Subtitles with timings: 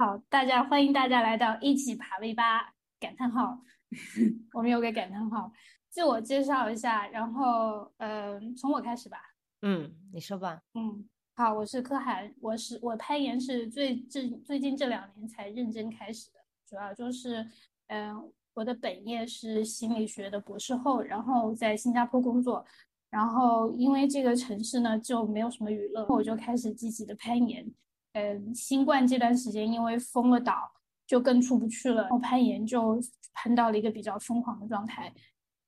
[0.00, 3.60] 好，大家欢迎大家来到一起爬 V 八感叹号，
[4.54, 5.52] 我们有个感叹号，
[5.90, 9.18] 自我介绍一下，然后嗯，从我开始吧。
[9.60, 10.62] 嗯，你说吧。
[10.72, 17.46] 嗯，好，我是柯涵，我是我攀岩是最近最近这两年才认真开始的，主要就是
[17.88, 22.64] 嗯，我的本业是心理学的博士后，然后在新加坡工作，
[23.10, 27.70] 然后因为这个城市呢就没有什么娱乐，我就开始积极的攀岩。
[28.12, 30.72] 嗯，新冠这段时间因为封了岛，
[31.06, 32.02] 就更出不去了。
[32.02, 33.00] 然后攀岩就
[33.32, 35.12] 攀到了一个比较疯狂的状态，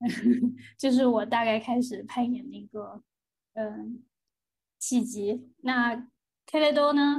[0.76, 3.02] 就是我大概开始攀岩的一个
[3.54, 4.02] 嗯
[4.78, 5.48] 契机。
[5.58, 5.94] 那
[6.46, 7.16] k e l d o 呢？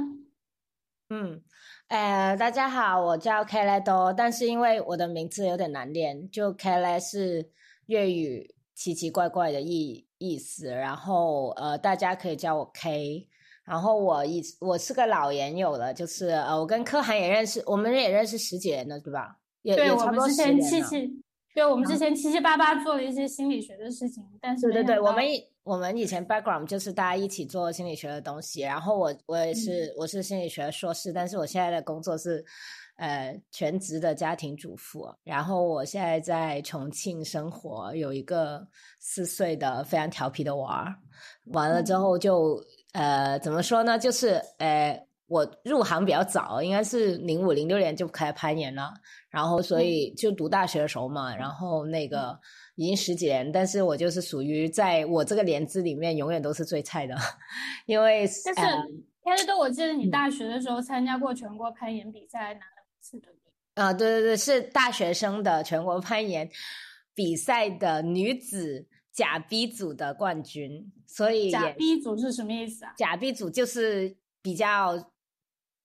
[1.08, 1.42] 嗯，
[1.88, 7.50] 呃，大家好，我叫 Kaleido，，但是因为我的名字有点难念，就 K 雷是
[7.86, 13.28] 粤语奇奇怪怪的意意思，然后呃，大家可以叫我 K。
[13.64, 19.38] 然后我以我是个老研友了，就是呃，我跟柯涵也认识，我们也认识十几年了，对吧？
[19.62, 21.10] 也对，我们之前七七，
[21.54, 25.24] 对，我们之前七七八八做了一些心理学的事情，但是对对对，我们
[25.62, 32.44] 我们以前 background 就是大家一起做心理学的东西，然后我我也是我是心理学硕士，但是我现在的工作是
[32.96, 38.66] 呃全职的家庭主妇，然后我现在在重庆生活，有一个
[38.98, 40.94] 四岁的非常调皮的娃儿，
[41.52, 42.62] 完了之后就。
[42.94, 43.98] 呃，怎么说呢？
[43.98, 48.94] 就是呃，我入行比较早，应该是零五零六年就开始攀岩了，
[49.28, 52.38] 然后所以就读大学的时候嘛，然后那个
[52.76, 57.16] 已经十几年，但是我就是属于在我这个年资里面永远都是最菜的，
[57.86, 58.76] 因为但是
[59.24, 62.60] 但是都我记得你大学的时候参加过全国攀岩比赛，拿
[63.74, 66.48] 啊，对对对，是大学生的全国攀岩
[67.14, 68.86] 比赛的女子。
[69.14, 72.92] 假 B 组的冠军，所以假 B 组是什么意思啊？
[72.96, 75.12] 假 B 组就是比较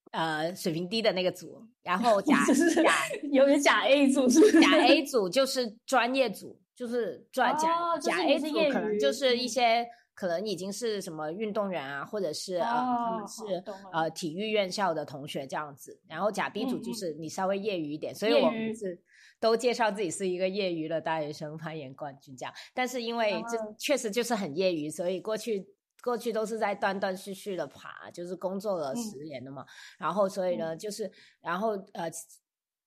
[0.09, 2.43] 呃水平低的那个组，然后假
[2.83, 2.91] 假
[3.31, 7.67] 有个假 A 组是假 A 组就是专业组，就是专假
[7.99, 9.87] 假 A 组可能就是一些
[10.19, 13.63] 可能已经是什么运动员啊，或者是呃他们是
[13.93, 19.01] 呃体育院校的同学这样子，然后甲 B 组就是你稍微业余一点，所以我们是。
[19.41, 22.53] 都介绍自己是一个业余的大学生攀岩冠军，这样。
[22.73, 25.65] 但是因为这确实就是很业余，所以过去
[26.03, 29.65] 过去都是在断断续续的爬，就是工作了十年了嘛。
[29.97, 31.09] 然后所以呢，就是
[31.39, 32.11] 然后呃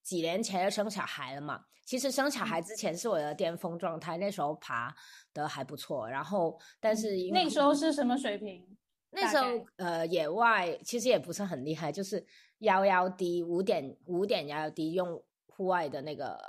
[0.02, 1.64] 几年前就生小孩了嘛。
[1.84, 4.94] 其实生小孩之前是我的巅峰状态，那时候爬
[5.34, 6.08] 的还不错。
[6.08, 8.64] 然后但是那时候是什么水平？
[9.10, 9.46] 那时候
[9.76, 12.26] 呃野外其实也不是很厉害，就是
[12.58, 15.22] 幺幺 D 五点五点幺幺 D 用。
[15.54, 16.40] 户外的那个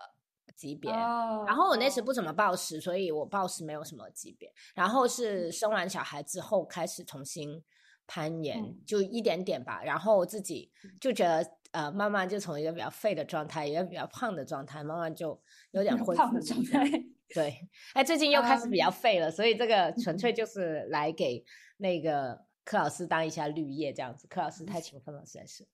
[0.55, 4.49] 级别，然后我那时不怎么暴食，所以我暴食没有什么级别。
[4.73, 7.61] 然后是生完小孩之后开始重新
[8.07, 9.83] 攀岩，就一点点吧。
[9.83, 10.71] 然后自己
[11.01, 15.39] 就觉得呃，慢慢就从一个比较废的状态，一个比较胖的状态，慢慢就
[15.71, 16.89] 有点 恢复状态。
[17.29, 17.53] 对，
[17.93, 21.43] 哎，最近又开始比较废了，所以这个纯粹就是来给
[21.77, 24.25] 那个柯老师当一下绿叶这样子。
[24.27, 25.67] 柯老师太勤奋了，实在是。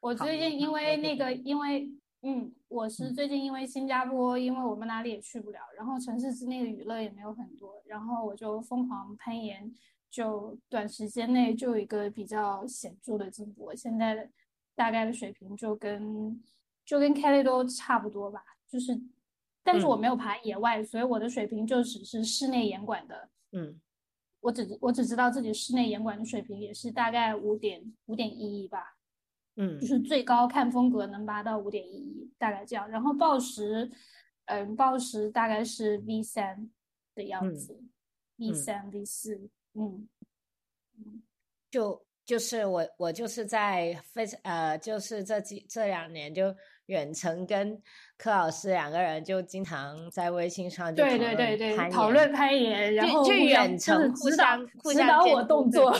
[0.00, 1.90] 我最近因为那个因为。
[2.22, 9.72] 嗯，我是最近因为新加坡，因为我们哪里也去不了，然后城市之内的娱乐也没有很多，然后我就疯狂攀岩，
[10.10, 13.74] 就短时间内就有一个比较显著的进步。
[13.74, 14.30] 现在
[14.74, 16.42] 大概的水平就跟
[16.84, 19.00] 就跟 Kelly 都差不多吧，就是，
[19.62, 23.28] 但是我没有爬野外，所以我的水平就只是室内严管的。
[23.52, 23.80] 嗯，
[24.40, 28.96] 我只我只知道自己室内严管的水平也是大概五点五点一一吧。
[29.56, 32.88] 嗯，就是最高看风格能拔到五点一一，大概这样。
[32.88, 33.90] 然后报时，
[34.46, 36.70] 嗯，报时大概是 V 三
[37.14, 37.82] 的样子
[38.36, 40.08] ，V 三 V 四，嗯
[40.96, 41.22] 嗯，
[41.70, 46.54] 就就是我我就是在非常呃，就是这几这两年就。
[46.86, 47.80] 远程跟
[48.18, 55.94] 柯老师两个人就经常在微信上就对对对对讨论攀岩，然后就远程互相互相我动作，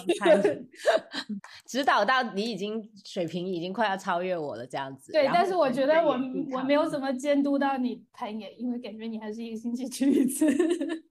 [1.64, 5.12] 指导到你已经水平已经快要超越我了这样子。
[5.12, 6.18] 对，但是我觉得我
[6.50, 10.44] 我没有怎么监督到你攀岩，因为感觉你还是一个星期去一次，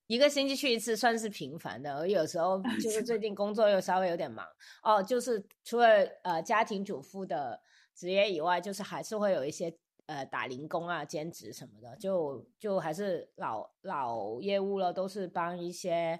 [0.09, 1.95] 一个星期去一次算是频繁的。
[1.95, 4.45] 而有时候就是最近工作又稍微有点忙
[4.83, 5.87] 哦，就是除了
[6.23, 7.61] 呃家庭主妇的。
[7.95, 9.75] 职业以外，就是还是会有一些
[10.05, 16.17] 呃打零工啊、兼职什么的，就就还是老老业务了，都是帮一些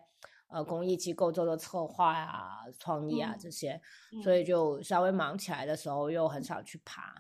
[0.50, 3.82] 呃公益机构做做策划啊、创意啊这些，
[4.22, 7.16] 所以就稍微忙起来的时候又很少去爬。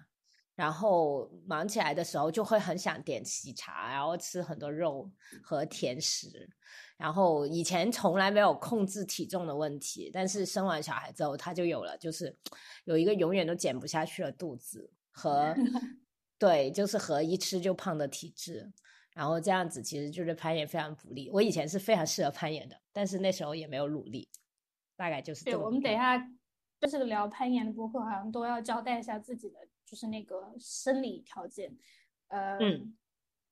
[0.59, 5.09] 然后忙起来的时候就会很想点喜茶，然后吃很多肉
[5.41, 6.49] 和甜食。
[6.97, 12.37] 然后以前从来没有控制体重的问题，但是生完小孩之后他就有了，就是
[12.83, 15.55] 有一个永远都减不下去的肚子和
[16.37, 18.69] 对，就是和一吃就胖的体质。
[19.13, 21.29] 然后这样子其实就是攀岩非常不利。
[21.31, 24.27] 我以前是非常适合攀岩的，但是那时候也没有努力，
[24.97, 25.55] 大概就是这对。
[25.55, 26.21] 我们等一下
[26.81, 29.68] 就是聊攀岩的播客，好像都要交代一下自己的。
[29.89, 31.75] 就是那个生理条件，
[32.27, 32.59] 呃，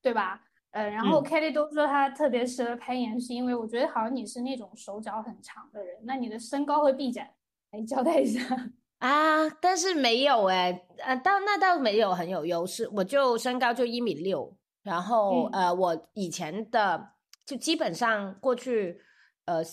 [0.00, 0.40] 对吧？
[0.70, 7.28] 呃，然后 Kelly 都说他特别适合攀岩，是因为我觉得好像你是那种手脚很长的人，那你的身高和臂展
[7.72, 8.40] 来交代一下
[8.98, 9.50] 啊？
[9.60, 17.14] 但是没有哎，呃，倒那倒没有很有优势，我就身高就一米六，然后呃，我以前的
[17.44, 19.02] 就基本上过去
[19.46, 19.64] 呃，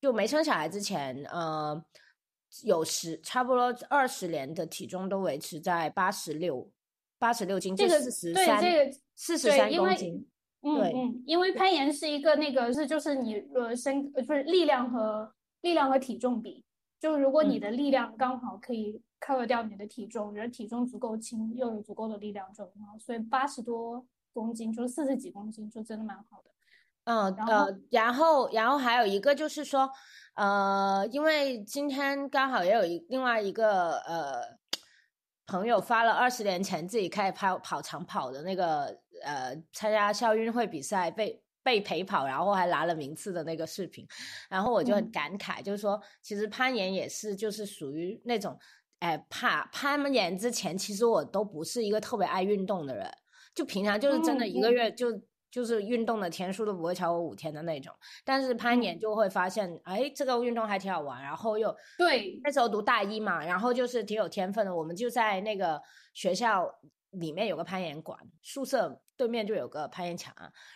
[0.00, 1.84] 就没生小孩之前，呃。
[2.64, 6.70] 有十差不多二十年的体重都维持在八十六
[7.18, 10.26] 八十六斤，这个四十三，这个四十三公斤。
[10.62, 16.64] 嗯嗯，因为攀岩是一个那个是就是你呃身呃不是力量和力量和体重比，
[16.98, 26.50] 就如果你的力量刚好可以 cover 掉你的体重，人体重足够轻又有足够的力量就很好，所以八十多公斤就是四十几公斤就真的蛮好的。
[27.04, 29.90] 嗯呃，然后然后还有一个就是说。
[30.38, 34.40] 呃，因为今天刚好也有一另外一个呃
[35.46, 38.84] 朋友发了二十年前自己开始跑跑长跑的那个
[39.24, 44.06] 呃参加校运会比赛被被陪跑，然后还拿了名次的那个视频，
[44.48, 48.56] 然后我就很感慨，就是说其实攀岩也是就是属于那种
[49.00, 53.12] 哎怕攀岩之前其实我都不是一个特别爱运动的人，
[53.56, 55.20] 就平常就是真的一个月就。
[55.50, 57.92] 就是运动的天数都不会超过五天的那种，
[58.24, 64.74] 但是攀岩就会发现，哎，这个运动还挺好玩，然后又对那时候读大一嘛，然后就是挺有天分的。
[64.74, 65.80] 我们就在那个
[66.12, 66.70] 学校
[67.12, 70.34] 里面有个攀岩馆，宿舍对面就有个攀岩墙，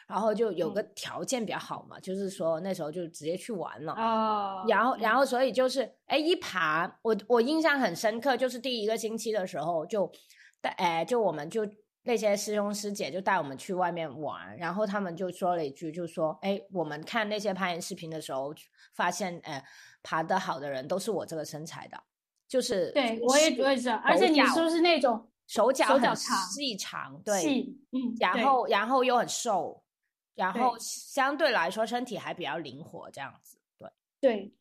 [0.09, 3.93] 然后就有个条件比较好嘛，就是说那时候就直接去玩了。
[3.93, 10.11] 哦，然后然后所以就是哎一爬，我我印象很深刻，就是第一个星期的时候就，
[10.63, 11.67] 哎就我们就。
[12.05, 18.53] 那些师兄师姐就带我们去外面玩，然后他们就说了一句，就说：“哎，我们看那些攀岩视频的时候，
[18.93, 19.65] 发现，哎，
[20.03, 22.03] 爬得好的人都是我这个身材的，
[22.49, 29.83] 就是对我也我也是，而且你是不是那种手脚手脚长细长，对，细，嗯，然后然后又很瘦，
[30.35, 33.89] 然后相对来说身体还比较灵活，这样子，对，
[34.21, 34.55] 对。”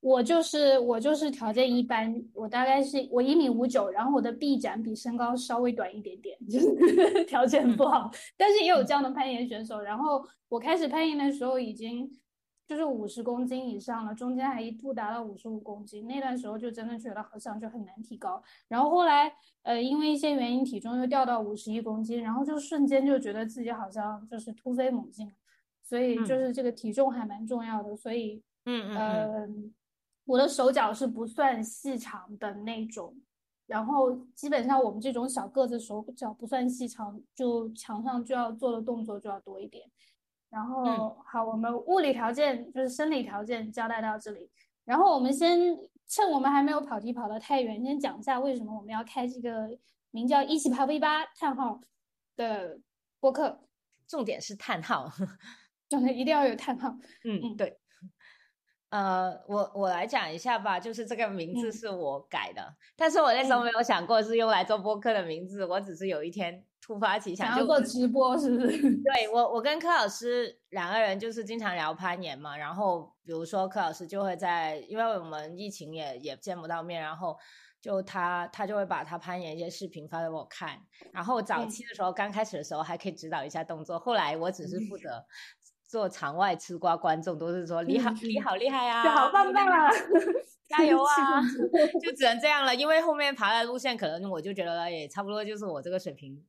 [0.00, 8.10] 我就是我就是条件一般，我大概是我一米五九，然后我的臂展比身高稍微短一点点，就是 条件不好。
[8.34, 9.78] 但是也有这样的攀岩选手。
[9.78, 12.10] 然后我开始攀岩的时候已经
[12.66, 16.06] 就是五十公斤以上了，中间还一度达到五十五公斤。
[16.06, 18.42] 那段时候就真的觉得好像就很难提高。
[18.68, 19.30] 然后后来
[19.64, 25.30] 呃因为一些原因体重又掉到五十一公斤，然后就瞬间就觉得自己好像就是突飞猛进。
[25.82, 27.94] 所以就是这个体重还蛮重要的。
[27.94, 29.74] 所以嗯嗯。
[30.30, 33.12] 我的手脚是不算细长的那种，
[33.66, 39.84] 然后基本上我们这种小个子手脚不算细长，就墙上就要做的动作就要多一点。
[40.48, 44.48] 然后好，我们物理条件就是生理条件交代到这里，
[44.84, 49.76] 然后我们先趁我们还没有跑题跑得太远，先讲一下为什么我们要开这个
[50.12, 51.80] 名叫“一起爬 V 八”叹号
[52.36, 52.78] 的
[53.18, 53.60] 播客。
[54.06, 55.08] 重点是叹号，
[55.88, 56.88] 重点一定要有叹号。
[57.24, 57.78] 嗯嗯，对。
[58.90, 68.78] 呃，我我来讲一下吧，就是这个名字是我改的，但是我那时候没有想过是用来做播客的名字，我只是有一天突发奇想，就做直播，是不是？
[69.02, 77.36] 对我，我跟柯老师两个人就是经常聊攀岩嘛，然后比如说柯老师就会在，因为我们疫情也也见不到面，然后
[77.80, 80.76] 就他他就会把他攀岩一些视频发给我看，
[81.12, 85.24] 然后早期的时候刚开始的时候还可以指导一下动作，后来我只是负责。
[85.90, 89.90] 做场外吃瓜，观众都是说 你好，你好厉害啊，好棒棒啊，
[90.68, 91.42] 加油啊，
[92.00, 92.72] 就只能这样了。
[92.72, 96.40] 因为后面爬的路线，可能我就觉得也差不多，就是我这个水平，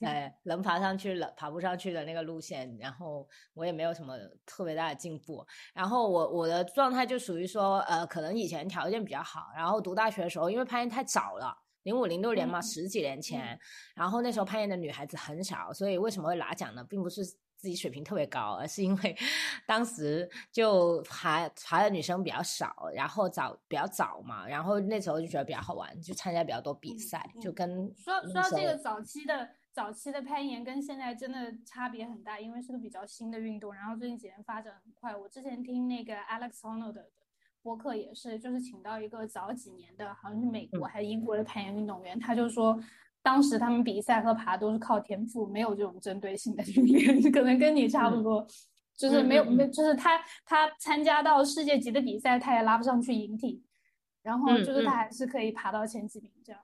[0.00, 5.46] 哎，能爬上去了，爬不上去的那个路线，然后我也没有什么特别大的进步。
[5.74, 11.54] 然后我我的状态就属于说，呃，可能以前条件比较好，然后读大学的时候，因为攀岩太早了，
[11.86, 13.58] 零五零六年嘛，十几年前，
[13.94, 16.84] 然后那时候攀岩的女孩子很少，所以为什么会拿奖呢？
[16.84, 17.24] 并不是。
[17.58, 19.16] 自己水平特别高，而是因为
[19.66, 35.16] 当时就爬爬的女生比较少，然后早比较早嘛，然后那时候就觉得比较好玩，就参加比较多比赛，就跟说说到这个早期的早期的攀岩跟现在真的差别很大，因为是个比较新的运动，然后最近几年发展很快。
[35.16, 37.08] 我之前听那个 Alex Honnold 的
[37.66, 42.78] 播客也是，就是请到一个早几年的，好像是美国还是英国的攀岩运动员，他就说
[43.22, 48.46] 当时他们比赛和爬都是靠天赋，没有这种针对性的训练， 可能跟你差不多，
[48.96, 53.64] 就是没有没，就是他他参加到世界级的比赛，他也拉不上去引体，
[54.22, 56.62] 然后就是他还是可以爬到前几名这样。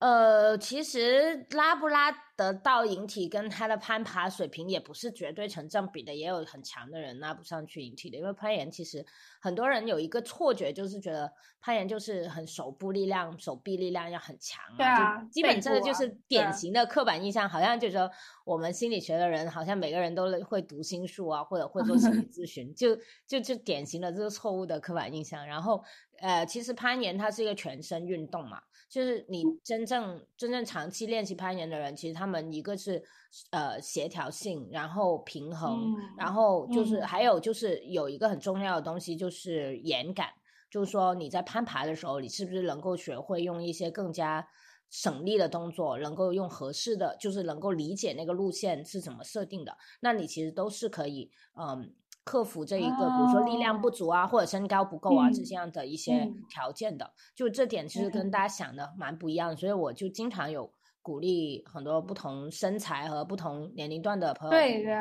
[0.00, 8.16] 呃，其实拉不拉得到引体跟他的攀爬水平也不是绝对成正比的，也有很强的人拉不上去引体的。
[8.16, 9.04] 因为攀岩其实
[9.40, 18.08] 很多人有一个错觉，就是觉得攀岩就是很手部力量、手臂力量要很强啊，基本这个就是典型的刻板印象，好像就说
[18.44, 22.94] 我们心理学的人好像每个人都会读心术啊，或者会做心理 咨询，就
[23.26, 25.44] 就就典型的这个错误的刻板印象。
[25.44, 25.82] 然后
[26.20, 28.62] 呃，其实攀岩它是一个全身运动嘛。
[28.88, 33.02] 就是你真正真正长期练习攀岩的人，其实他们一个是
[33.50, 40.28] 呃协调性，然后平衡，然后就是还有就是有一个很重要的东西就是眼感，
[40.70, 44.46] 就是说你在攀爬的时候，你是不是能够学会用一些更加
[44.90, 51.94] 省力的动作，能够用合适的，就是能够理解那个路线是怎么设定的，那你其实都是可以嗯。
[52.24, 60.70] 克服这一个，比如说力量不足啊，或者身高不够啊，这样的一些条件的，就这点其实跟大家想的蛮不一样，所以我就经常有
[61.08, 64.50] 鼓励很多不同身材和不同年龄段的朋友。
[64.50, 64.92] 对的，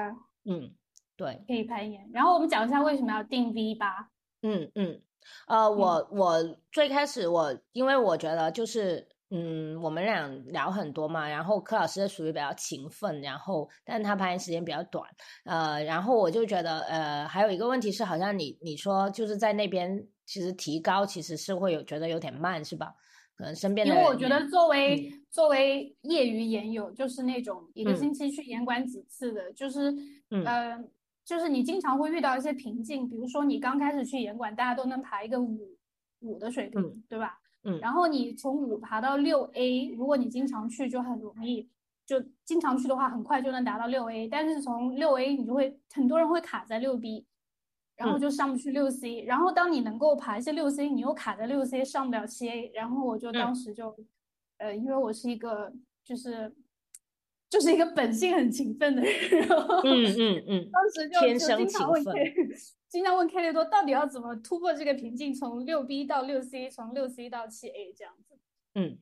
[0.45, 0.71] 嗯，
[1.17, 2.09] 对，可以攀岩。
[2.13, 4.09] 然后我们讲一下为什么要定 V 八。
[4.41, 5.01] 嗯嗯，
[5.47, 9.05] 呃，我我最开始我因为我觉得就是。
[9.29, 15.03] 嗯，我们俩聊很多嘛，然后柯老师属于比较勤奋，然后但他攀岩时间比较短，
[15.43, 22.95] 呃，然后我就觉得，呃，还有一个问题是，好像你你说就是在那边，其实提高其实是会有觉得有点慢，是吧？
[23.38, 29.94] 可能身边因为我觉得作为作为业余研友，就是那种一个星期去严管几次的，就是
[30.44, 30.84] 呃，
[31.24, 35.77] 就是你经常会遇到一些瓶颈，比如说你刚开始去严管，大家都能爬一个五
[36.22, 37.39] 五的水平，对吧？
[37.63, 41.70] 嗯，然后你从五爬到六 A，如果你经常去就很容易，
[42.08, 44.27] 就经常去的话，很快就能达到六 A。
[44.27, 47.25] 但是从六 A 你就会很多人会卡在六 B，
[47.98, 49.22] 然后就上不去六 C。
[49.24, 52.72] 然后当你能够爬一些六 C，你又卡在六 C 上不了七 A。
[52.74, 53.96] 然后我就当时就，
[54.58, 55.74] 呃，因为我是一个
[56.06, 56.56] 就是
[57.50, 59.48] 就是一个本性很勤奋的人，
[59.84, 62.16] 嗯嗯嗯，当时就天生勤奋。
[62.88, 68.38] 经常问 K 列多到底要怎么突破这个瓶颈，从六 B 到六 C，从六 C 到七 A 这样子。
[68.75, 68.98] 嗯，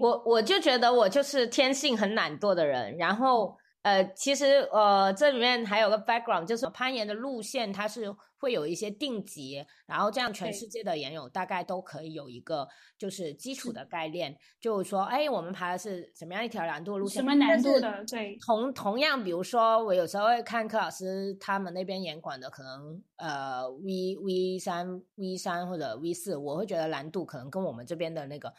[0.00, 3.56] 我我就觉得我就是天性很懒惰的人，然后。
[3.86, 12.66] 呃，其实呃，这里面还有个 background，就是攀岩的路线它是会有一些定级，然后这样全世界的岩友大概都可以有一个
[12.98, 17.22] 就是基础的概念，就是说，哎，我们爬的是什么样一条难度路线？
[17.22, 18.04] 什么难度的？
[18.06, 18.36] 对。
[18.44, 28.52] 同同样，比如说我有时候会看柯老师他们那边岩馆的，可能呃 V V 三 V 三或者 V 四，我会觉得难度可能跟我们这边的那个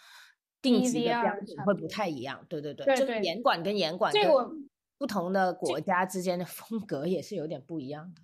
[0.62, 2.46] 定级的标准会不太一样。
[2.48, 4.14] 对对对，就是岩馆跟岩馆。
[4.14, 4.50] 这我。
[4.98, 8.22] 不同的国家之间的风格也是有点不一样的，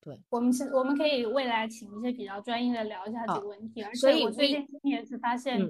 [0.00, 0.20] 对。
[0.30, 5.60] 我们是我们可以未来请一些比较专业的聊一下这个问题，而且我最近也是发现，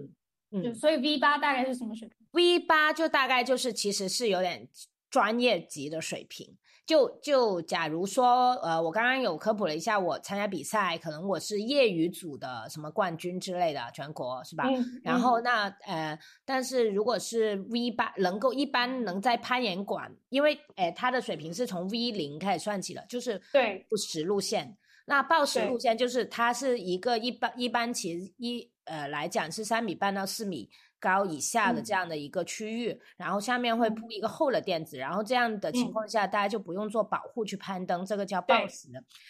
[0.51, 4.67] 嗯就所以 V 八大概是什么水平？V 八就大概就是其实是有点
[5.11, 6.57] 专业级的水平。
[6.87, 14.65] 就就假如说，呃，我刚刚有科普了一下，我参加比赛，可能我是业余组的什么冠军之类的，全国是吧？
[15.05, 24.79] 然后那呃，但是如果是 V 八，能够一般能在攀岩馆，因为诶，他的水平是从 V 零开始算起的，就是对不实路线。
[25.05, 30.71] 那报时路线就是它是一个一般一般其实一呃来讲是三米半到四米。
[31.01, 38.89] 高以下的这样的一个区域，然后下面会铺一个厚的垫子，然后这样的情况下，大家就不用做保护去攀登，这个叫报时。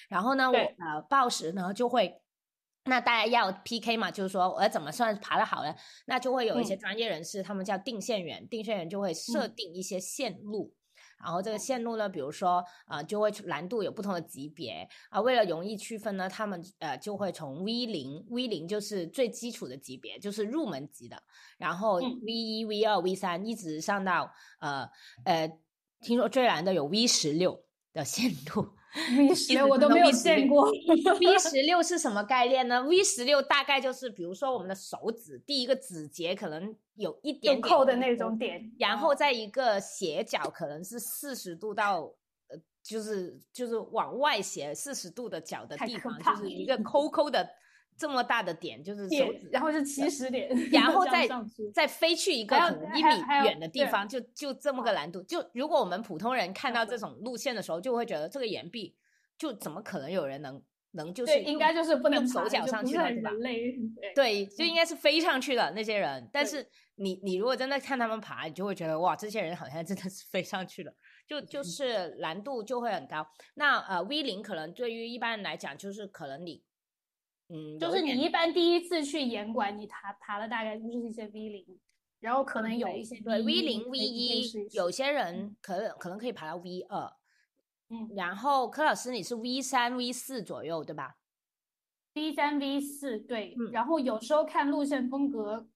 [0.09, 2.21] 然后呢，我呃报时呢就会，
[2.85, 5.75] 那大家要 PK 嘛，就是说我要怎么算爬的好呢？
[6.07, 10.75] 那就会有一些专业人士，他们叫定线员，定线员就会设定一些线路。
[11.23, 15.21] 然后这个线路呢，比如说啊，就会难度有不同的级别啊。
[15.21, 21.23] 为了容易区分呢，他们呃就会从 V 零，V 零就是最基础的级别，就是入门级的。
[21.57, 24.89] 然后 V 一、V 二、V 三一直上到呃
[25.25, 25.51] 呃，
[26.01, 28.78] 听说最难的有 V 十六的线路。
[29.17, 30.71] V 十六我都没有见过。
[31.21, 42.13] V 十六是什么概念呢？V 十六大概就是，比如说我们的手指第一个指节可能有一点扣的那种点，然后在一个斜角可能是四十度到
[42.49, 47.47] 呃，就是就是往外斜四十度的角的地方，就是一个抠抠的
[47.99, 51.29] 这么大的点，就是手指，然后是起始点，然后 再
[51.75, 52.57] 再飞去一个
[52.95, 53.11] 一米
[53.45, 55.21] 远的地方，就就这么个难度。
[55.25, 58.95] 就如果我们普通人看到这种路线的时候，就会觉得这个岩壁
[59.37, 60.63] 就怎么可能有人能
[60.93, 63.31] 能就是应该就是不能手脚上去的，对吧？
[63.43, 63.77] 对
[64.15, 66.31] 对，就应该是飞上去的那些人。
[66.33, 66.65] 但是
[66.95, 70.93] 你你如果真的看他们爬，你就会觉得哇，这些人好像真的是飞上去了，
[71.27, 73.27] 就就是难度就会很高。
[73.55, 76.63] 那呃，V 零可能对于一般人来讲，就是可能你
[77.49, 81.79] 嗯，就是你一般第一次去严管，你爬爬的大概就是一些 V 零，
[82.21, 87.13] 然后可能有一些对 V 零 V 一，有些人可能可能可以爬到 V 二。
[87.91, 91.17] 嗯，然后柯老师你是 V 三 V 四左右对吧
[92.13, 95.67] ？V 三 V 四对，然后有时候看路线风格，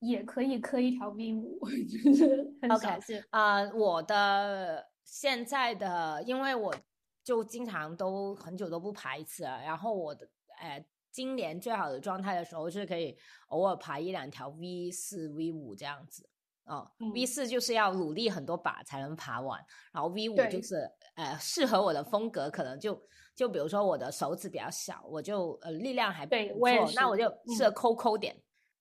[0.00, 3.24] 也可以磕一条 V 五， 就是很少见。
[3.30, 6.74] 呃，我的现在的，因为我
[7.22, 10.28] 就经常都很久都不爬一次了，然后我的，
[10.60, 13.16] 哎，今年最好的状态的时候是可以
[13.48, 16.28] 偶尔爬一两条 V 四 V 五这样子。
[16.64, 19.58] 哦，V 四就是要努力很多把才能爬完，
[19.90, 23.02] 然后 V 五就是呃适合我的风格，可能就
[23.34, 27.24] 就比如说我的手指比较小，我就呃力量还不错，那我就
[27.56, 28.36] 适合抠抠点，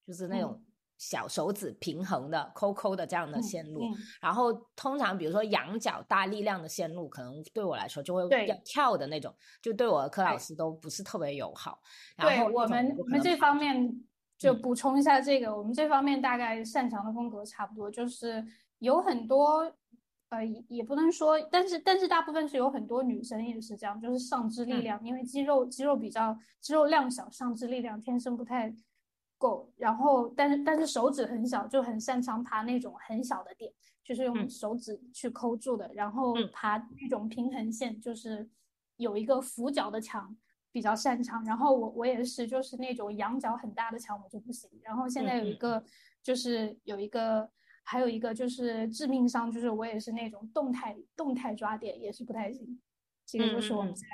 [0.05, 0.62] 就是那种
[0.98, 3.82] 小手指平衡的抠抠的这样的线路。
[4.22, 11.80] 然后通常比如说仰角大力量的线路，可能对我来说就会要跳的那种，就对我的柯老师都不是特别友好。
[12.18, 14.04] 对我们我们这方面。
[14.38, 18.46] 就补充一下这个，我们这方面大概擅长的风格差不多，就是
[18.77, 19.74] 有很多，
[20.30, 28.72] 呃，也不能说，但是但是大部分是有很多女生也是这样，就是上肢力量，因为肌肉肌肉比较肌肉量小，上肢力量天生不太
[29.38, 33.72] 够，然后但是但是手指很小，就很擅长爬那种很小的点，
[34.03, 38.50] 就是用手指去抠住的，然后爬那种平衡线，就是
[38.98, 40.36] 有一个俯角的墙。
[40.70, 44.70] 比较擅长，然后我我也是，就是那种仰角很大的墙我就不行。
[44.84, 45.84] 然后现在有一个，
[46.22, 47.50] 就是有一个，
[47.82, 52.79] 还有一个就是致命伤，就是我也是那种动态动态抓点也是不太行。
[53.25, 54.06] 这个就是我们在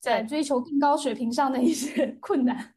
[0.00, 2.73] 在追求更高水平上的一些 困难。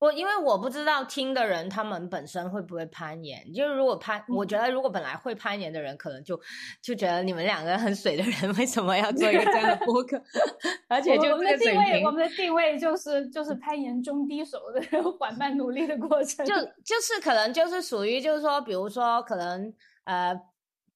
[0.00, 6.40] 我因为我不知道听的人他们本身会不会攀岩，就是如果攀，我觉得如果本来会攀岩的人，可能就
[6.80, 10.20] 就觉得你们两个很水的人为什么要做一个这样的 播客？
[10.88, 19.72] 而且就我们的定位，我们的定位就是就是攀岩中低手的缓慢努力的过程，就就是可能就是属于就是说，比如说可能
[20.04, 20.40] 呃。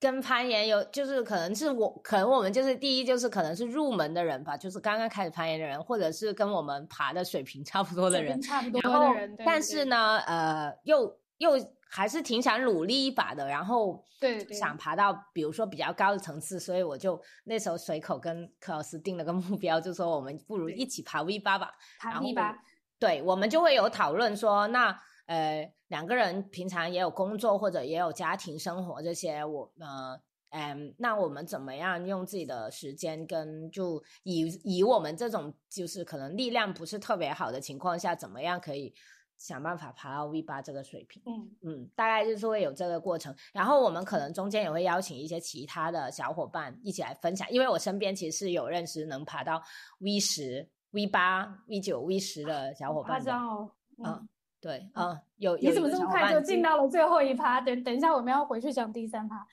[0.05, 9.35] 跟攀岩有，就是可能是我，可能我们就是第一，就是可能是入门的人吧，就是刚刚开始攀岩的人，或者是跟我们爬的水平差不多的人，差不多的人。
[9.47, 11.53] 但是呢，呃，又又
[11.89, 21.71] 还是挺想努力一把的，然后对想爬到比如说比较高的层次，所以我就那时候随口跟柯老师定了个 目标，就说我们不如一起爬 V 八吧。
[21.99, 22.55] 爬 V 八，
[22.99, 24.95] 对，我们就会有讨论说那。
[25.27, 38.95] 呃，两个人平常也有工作或者也有家庭生活这些，我呃，嗯，那我们怎么样用自己的时间跟就以以我们这种就是可能力量不是特别好的情况下，怎么样可以
[39.37, 41.23] 想办法爬到 V 八这个水平？
[41.27, 43.35] 嗯嗯，大概就是会有这个过程。
[43.53, 49.61] 然后我们可能中间也会邀请一些其他的小伙伴一起来分享，因为我身边其实是有认识能爬到
[49.99, 53.13] V 十、V 八、V 九、V 十的小伙伴。
[53.13, 53.71] 夸张哦，
[54.05, 54.29] 嗯。
[54.65, 57.61] 对，嗯，有你怎么这么快就进到了最后一趴？
[57.61, 59.47] 等等一下，我们要回去讲第三趴。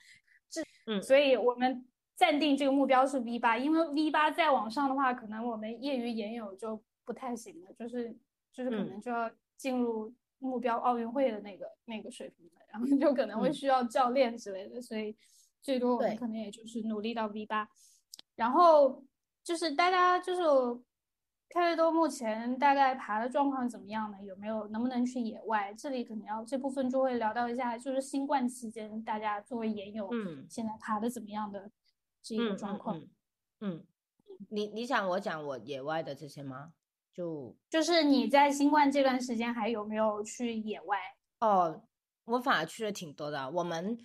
[0.48, 1.84] 这，嗯，所以我们
[2.16, 8.16] 暂定这个目标是 V 八，因为 V 八再往上的话，可能我们业余研友就不太行了，就是
[8.54, 15.14] 就是可能就要进入目标奥运会的那个那个水平了，然后就可能会需要教练之类的，所以
[15.60, 17.68] 最多我们可能也就是努力到 V 八，
[18.34, 19.04] 然后
[19.44, 20.42] 就是大家就是。
[21.52, 24.16] 开瑞多目前大概爬的状况怎么样呢？
[24.24, 25.74] 有没有能不能去野外？
[25.74, 31.70] 这里可能要这部分就会聊到一下，就是新冠期间大家作为研友，嗯，现在爬的怎么样的
[32.22, 32.98] 这个状况？
[33.60, 33.84] 嗯，
[34.48, 36.72] 你你想我讲我野外的这些吗？
[37.12, 40.98] 就就是你在新冠这段时间还有没有去野外？
[41.40, 41.82] 哦，
[42.24, 43.50] 我反而去了挺多的。
[43.50, 43.98] 我们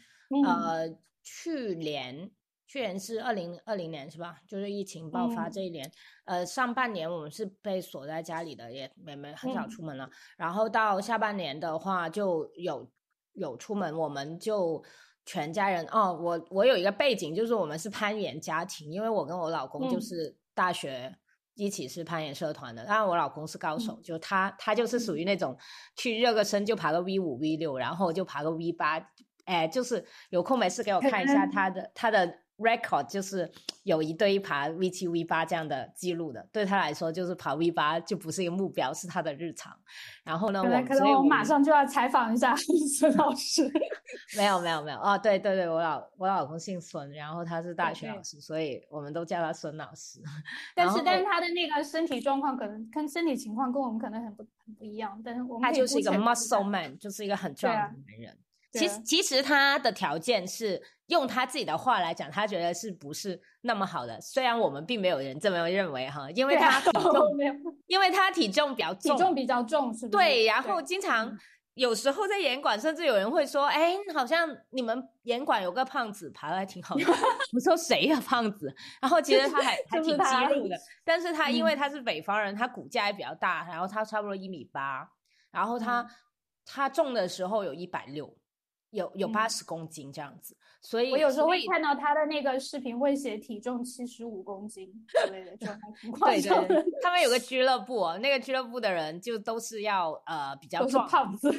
[0.46, 0.90] 呃
[1.24, 2.30] 去年。
[2.68, 4.38] 去年是二零二零年是吧？
[4.46, 5.90] 就是疫情爆发这一年，
[6.26, 10.10] 呃，上半年我们是被锁在家里的，也没没很少出门了。
[10.36, 12.92] 然后到下半年的话，就有
[13.32, 14.84] 有出门，我们就
[15.26, 16.14] 全家人哦。
[16.22, 21.18] 我我有一个背景，就是我们是攀岩家庭，因为我跟我老公就是大学
[21.56, 22.84] 一起是攀岩社团的。
[22.84, 25.58] 当然我老公是高手，就他他就是属于那种
[25.96, 29.02] 去热个身就爬个 V 五 V 六，然后就爬个 V 八，
[29.46, 32.40] 哎，就是有空没事给我 看一下他的他的。
[32.58, 33.50] Record 就是
[33.84, 39.76] 有一对一爬 V 七 V 八这样的记录的，对他来说就是爬 V 八就不是一个目标，是他的日常。
[40.24, 42.56] 然后呢，我可能我马上就要采访一下
[43.00, 43.72] 孙老师。
[44.36, 50.20] 没有没有没有哦，对对对，我老我老公姓孙，然后他是大学老师，所以我们都叫他孙老师。
[50.76, 58.38] 但是但是他的那个身体状况可能跟身体情况跟我们可能很不很不一样，但是我们他就是一个 muscle man，就是一个很壮的男人。
[58.72, 64.20] 其实其实他的条件是用他自己的话来讲，他觉得是不是那么好的？
[64.20, 67.14] 虽然我们并没有人这么认为哈，因为他体重，
[67.88, 71.36] 因为他体重比较重，体重比较重是对，然后经常
[71.76, 77.04] 有时候在严管，甚至有人会说：“哎，好像你们严管有个胖子爬的还挺好的。”
[77.54, 85.10] 我说：“谁呀，胖子？”然后其实他还 还挺肌肉的，但是他因为他是北方人，他骨架也比较大，然后他差不多一米八，
[85.52, 86.06] 然后他
[86.66, 88.36] 他重的时候有一百六。
[88.92, 96.86] 有有八十公斤这样子，所以我有时候会看到他的那个视频，会写体重七十五公斤之类的，就还 挺夸张的。
[97.02, 101.50] 他们有个俱乐部，那个俱乐部的人就都是要呃比较壮胖子，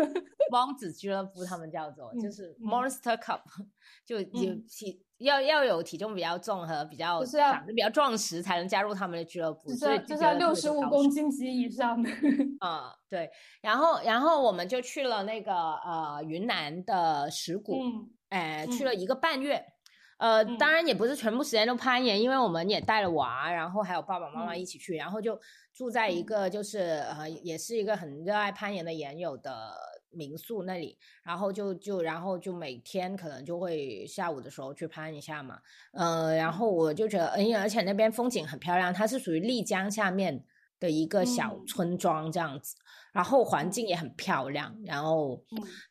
[0.50, 3.42] 王子俱乐部他们叫做就是 Monster Cup，
[4.04, 5.04] 就有体。
[5.18, 12.08] 要要有体重比较重和比较长得比较壮实才能加入他们的俱乐部，就是就是要六十五公斤级以上的。
[12.60, 13.28] 啊， 对，
[13.60, 17.80] 然后然后我们就去了那个呃云南的石鼓，
[18.28, 19.64] 哎，去了一个半月，
[20.18, 25.38] 呃，当然也不是全部时间都攀岩，因为我们也带了娃，然后还有爸爸妈妈一起去，然后就
[25.74, 29.74] 住在一个就是呃也是一个很热爱攀岩的岩友的。
[30.10, 35.60] 民宿那里，然后就就然后就每天可能就会下午的时候去攀一下嘛，
[35.92, 40.42] 嗯，然后我就觉得，哎呀，而且那边风景很漂亮，它是属于丽江下面
[40.80, 42.74] 的一个小村庄这样子，
[43.12, 45.42] 然后环境也很漂亮，然后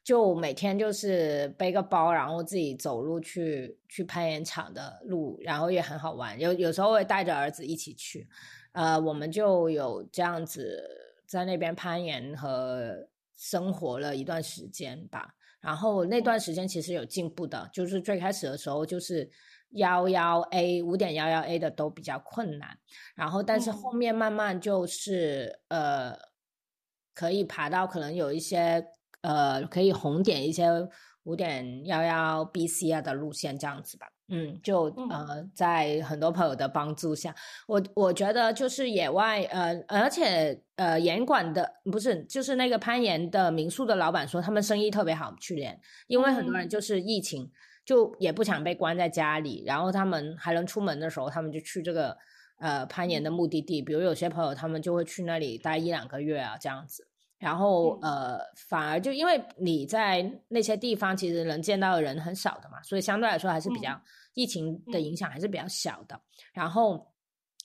[0.04, 8.28] 就每天就是背个包，然后自己走路去去攀岩场的路，然后也很好玩，有有时候会带着儿子一起去，
[8.72, 10.90] 呃，我们就有这样子
[11.28, 13.08] 在那边攀岩和。
[13.38, 15.30] 生活了一段时间吧，
[15.62, 19.30] 然后那段时间其实有进步的，就是最开始的时候就是
[19.70, 22.78] 幺幺 A 五点幺幺 A 的都比较困难，
[23.16, 26.18] 然后但是后面慢慢就是呃
[27.14, 28.86] 可以爬到可能有一些
[29.22, 30.68] 呃可以红点一些
[31.24, 34.08] 五点幺幺 BC 啊的路线这样子吧。
[34.30, 37.34] 嗯，就呃，在很多朋友的帮助下，
[37.66, 47.50] 我我觉得就是野外呃，而且呃，严管的不是就是那个攀岩的民宿的老板说，他们生意特别好，去年因为很多人就是疫情，
[47.86, 52.18] 就也不想被关在家里，然后他们还能出门的时候，他们就去这个
[52.60, 57.07] 呃攀岩的目的地，比如有些朋友他们就会去那里待一两个月啊，这样子。
[57.40, 64.02] 然后呃，反而就因为你在那些地方，其实能见到的人很少的嘛，所以相对来说还是比较
[64.34, 66.20] 疫情的影响还是比较小的。
[66.52, 67.14] 然后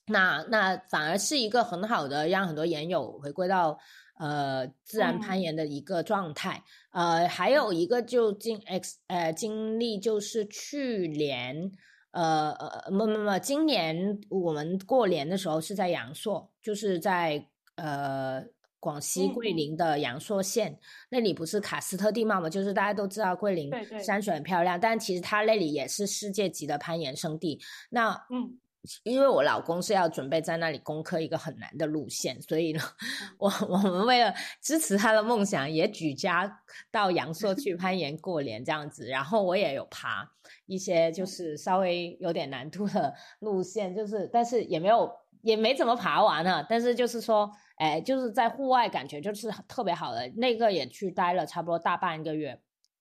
[0.07, 3.79] 那那反而是一个很好的让很多研友回归到
[4.19, 6.63] 呃自然攀岩的一个状态。
[6.91, 11.73] 呃，还有一个就经 X 呃经历就是去年
[12.11, 17.43] 呃呃不不不，今年我们过年的时候是在阳朔，就是在
[17.77, 18.45] 呃。
[18.83, 20.77] 广西桂林的阳朔县
[21.09, 22.51] 那里不是喀斯特地貌嘛？
[22.51, 23.71] 就是大家都知道桂林
[24.03, 27.61] 山水很漂亮，但其实它那里也是世界级的攀岩圣地。
[27.91, 28.59] 那嗯，
[29.05, 32.83] 因为我老公是要准备在那里攻克一个很难的路线，所以呢，
[33.39, 39.07] 我我们为了支持他的梦想，也举家到阳朔去攀岩过年这样子。
[39.07, 40.29] 然后我也有爬
[40.67, 45.09] 一些就是稍微有点难度的路线，就是但是也没有
[45.43, 46.67] 也没怎么爬完啊。
[46.69, 47.49] 但是就是说。
[47.77, 52.61] 哎，就是在户外，感觉就是特别好的那个，也去待了差不多大半个月，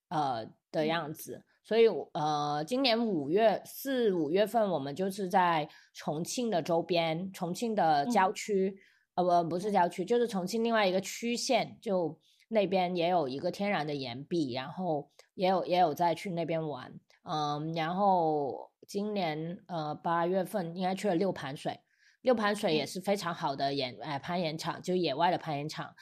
[0.10, 1.44] 呃的样子。
[1.64, 8.76] 所以呃，今年五月四五月份，我们就是在重庆的周边，重庆的郊区，
[9.14, 16.92] 呃不不是郊区，就是重庆另外一个区县，就那边也有一个天然的岩壁，然后也有也有在去那边玩，
[17.24, 21.80] 嗯，然后今年呃八月份应该去了六盘水。
[22.22, 25.94] 六盘水也是非常好的岩哎攀岩场，就野外的攀岩场，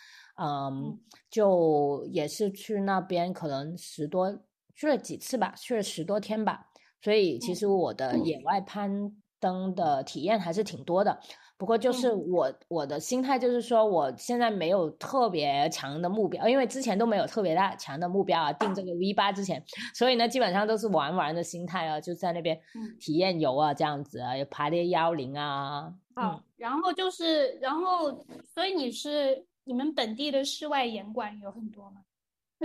[0.42, 4.40] 嗯，就也是去那边可能十多
[4.76, 6.68] 去了几次吧，去了十多天吧，
[7.02, 11.20] 所以其实我的野外攀登的体验还是挺多的。
[11.58, 12.14] 不过就是。
[12.14, 19.62] 我我的心态就是说，我现在没有特别强的目标，因为之前都没有特别大强的目标啊，定这个 V 八之前，
[19.94, 22.58] 所以呢，基本上都是玩玩的心态啊，就在那边
[23.02, 25.94] 体验游啊，这样子啊，爬些幺零啊。
[26.20, 32.02] 好，然后就是，然后所以你是你们本地的室外岩馆有很多吗？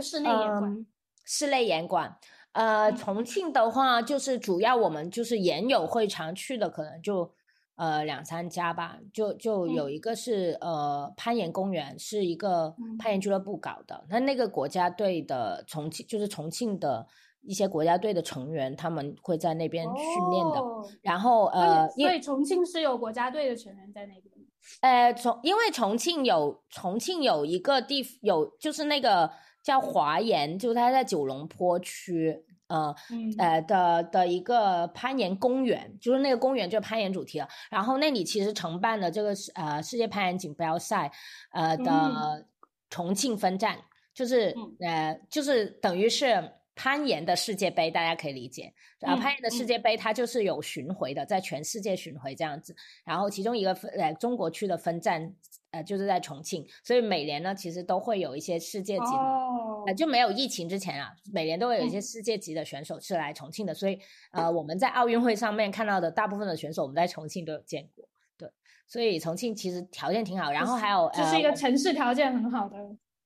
[0.03, 0.87] 室内岩馆，
[1.25, 2.19] 室内岩馆。
[2.53, 7.33] 呃，重庆的话，就是主要我们就是研友会常去的，可能就
[7.75, 8.99] 呃两三家吧。
[9.13, 14.05] 就就有一个是呃攀岩公园，是一个攀岩俱乐部搞的。
[14.09, 17.05] 那那个国家队的重庆，就是重庆的
[17.47, 20.63] 一些国家队的成员，他们会在那边训练的。
[21.03, 24.35] 然后呃，所以重庆是有国家队的成员在那边。
[24.81, 29.31] 呃，重因为重庆有重庆有一个地有就是那个
[29.63, 32.35] 叫华岩，就是它在九龙坡区，
[32.69, 32.95] 呃
[33.39, 37.49] 呃的的一个攀岩公园，就是那个公园就是攀岩主题了。
[37.71, 41.13] 然后那里其实承办了这个呃世界攀岩锦标赛
[41.53, 42.47] 呃的
[42.89, 43.79] 重庆分站，
[44.15, 46.53] 就是呃就是等于是。
[46.75, 48.73] 攀岩的世界杯，大家可以理解。
[48.99, 52.75] 然后攀岩的世界杯，它就是有巡回的，在全世界巡回这样子。
[53.05, 55.33] 然后其中一个分呃中国区的分站，
[55.71, 56.67] 呃就是在重庆。
[56.83, 63.73] 所以每年呢，其实都会有一些世界级的，呃就没有疫情之前啊，每年都会有一些世界级的选手是来重庆的。
[63.75, 63.99] 所以
[64.33, 68.09] 呃我们在奥运会上面看到的大部分的选手，我们在重庆都有见过。
[68.37, 68.51] 对，
[68.89, 70.51] 所以重庆其实条件挺好。
[70.51, 72.77] 然后还有，这是一个城市条件很好的。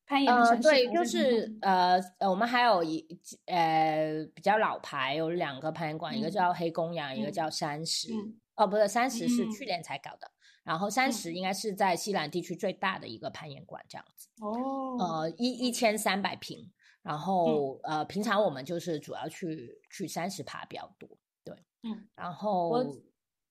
[0.08, 3.06] 攀岩呃，对，就是呃呃，我们还有一
[3.44, 8.08] 呃比较老牌，有两个攀岩馆，一个叫黑公羊，一个叫三十。
[8.56, 10.30] 哦，不是，三十是去年才搞的，
[10.64, 14.28] 然后三十应该是在西南地区最大的一个攀岩馆，这样子。
[14.40, 14.96] 哦。
[14.98, 21.06] 呃，一一千三百平，然后呃，平常我们就是主要去去三十爬比较多，
[21.44, 21.54] 对。
[21.82, 22.08] 嗯。
[22.16, 22.82] 然后，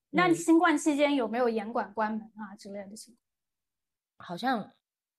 [0.10, 3.15] 那新冠期间有没有严馆关门啊之类的情
[4.17, 4.28] 况？
[4.28, 4.74] 好像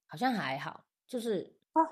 [0.09, 0.85] 好像还好。
[1.09, 1.83] 就是啊，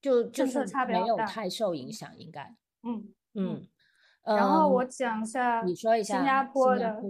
[0.00, 3.66] 就就是没有太受影响，应该，嗯嗯。
[4.24, 7.00] 然后我讲一下，你说一下新加坡的，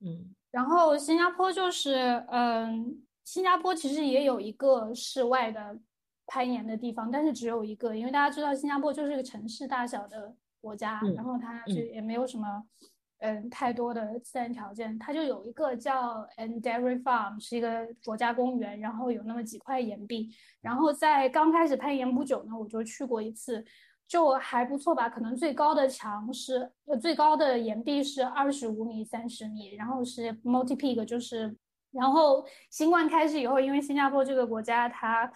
[0.00, 0.34] 嗯。
[0.50, 5.78] 然后新加坡就是，嗯，新加坡其实也有一个室外的
[6.26, 12.66] 攀岩的地方，但是只有一个，因为大家知道新加坡就是一个城市大小的国家，然后它就也没有什么。
[13.18, 20.30] 嗯，太多的自然条件，它就有一个叫 Endeavour Farm，是一个国家公园，然后有那么几块岩壁。
[20.60, 23.64] 然后在刚开始攀岩不久呢，我就去过一次，
[24.06, 25.08] 就还不错吧。
[25.08, 31.56] 可能最高的墙是呃最高的岩壁是二十五米、三十米，然后是 multi peak，就是
[31.92, 35.32] 然后新冠开始以后，因为新加坡这个国家它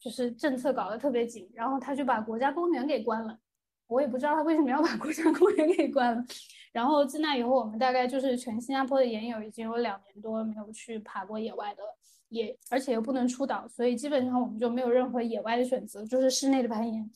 [0.00, 3.38] 就是政策搞得特别紧，然后他就把国家公园给关了。
[3.86, 6.24] 我也不知道他为什么要把国家公园给关了。
[6.72, 11.82] 然后自那以后，我们大概就是全新加坡的岩友已经有两年多没有去爬过野外的，
[12.28, 17.10] 也而且又不能出岛，所以基本上我们就没有任何野外的选择，就是室内的攀岩。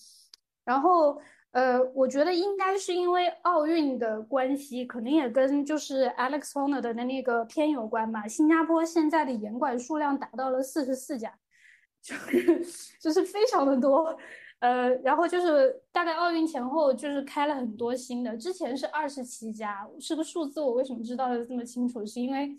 [0.65, 8.27] 然后，呃，我觉得应该是因为奥运的关系，可能也跟就是 Alex Honnold 的那个片有关吧。
[8.27, 11.37] 新加坡现在的岩馆数量达到了四十四家，
[12.01, 12.67] 就是
[13.01, 14.17] 就是非常的多。
[14.62, 18.37] 呃，然后就是大概奥运前后，就是开了很多新的。
[18.37, 20.61] 之前是二十七家，是个数字。
[20.61, 22.07] 我为什么知道的这么清楚？
[22.07, 22.57] 是因为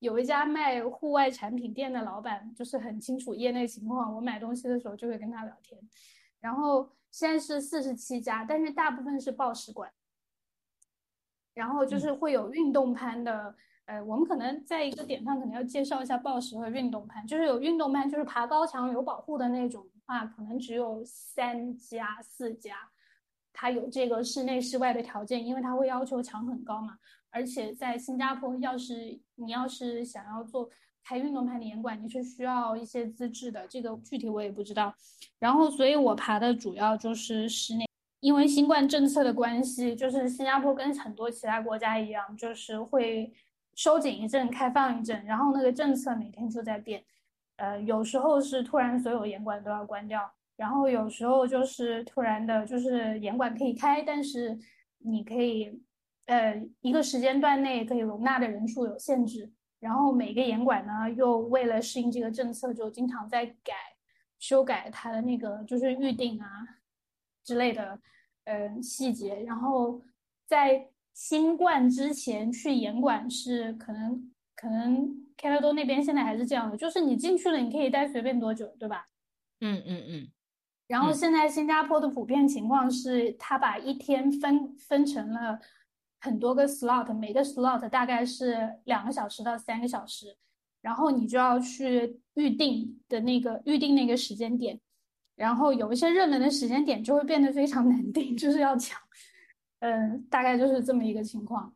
[0.00, 4.12] 有一家卖户外产品店的老板，就是很清楚业内情况。
[4.16, 5.80] 我买东西的时候就会跟他聊天。
[6.40, 9.88] 然后现在是四十七家，但是大部分是报时馆。
[11.54, 13.54] 然后就是会有运动攀的。
[13.86, 19.94] 呃，我们可能在一个点上可能要介绍一下报时和运动攀，就是有运动攀，就是爬高墙有保护的那种的。
[20.06, 22.76] 话可能只有三家四家，
[23.54, 26.98] 它有这个室内室外的条件，因为它会要求墙很高嘛。
[27.30, 30.68] 而且在新加坡，要是你要是想要做
[31.02, 34.94] 开运动攀的岩馆，你是需要一些资质的，这个具体我也不知道。
[35.38, 37.86] 然后，所以我爬的主要就是室内，
[38.20, 43.32] 因为新冠政策的关系，就是新加坡跟很多其他国家一样，就是会
[43.74, 47.04] 收紧一阵，开放一阵，然后那个政策每天就在变。
[47.56, 54.58] 呃，有时候是突然所有严管都要关掉，然后有时候就是突然的，就是严管可以开，但是
[54.98, 55.80] 你可以，
[56.26, 63.72] 呃，一个时间段内可以容纳的人数有限制，然后每个严管呢又为了适应这个政策，就经常在改、
[64.40, 66.48] 修改它的那个就是预定啊
[67.44, 68.00] 之类的，
[68.44, 69.44] 呃，细节。
[69.44, 70.02] 然后
[70.44, 75.24] 在新冠之前去严管是可能可能。
[75.36, 79.08] 开乐多那边现在还是这样的，就是你进去了，你可以待随便多久，对吧？
[79.60, 80.28] 嗯嗯嗯。
[80.86, 85.58] 然后现在新加坡的普遍情况是，他把一天分分成了
[86.20, 90.36] 很多个 slot，每个 slot 大概是两个小时到三个小时，
[90.80, 94.80] 然后你就要去预定的那个预定那个时间点，
[95.34, 98.98] 然后有一些热门的时间点就会变得非常 难定，就是要抢。
[99.84, 101.70] 嗯，大概就是这么一个情况。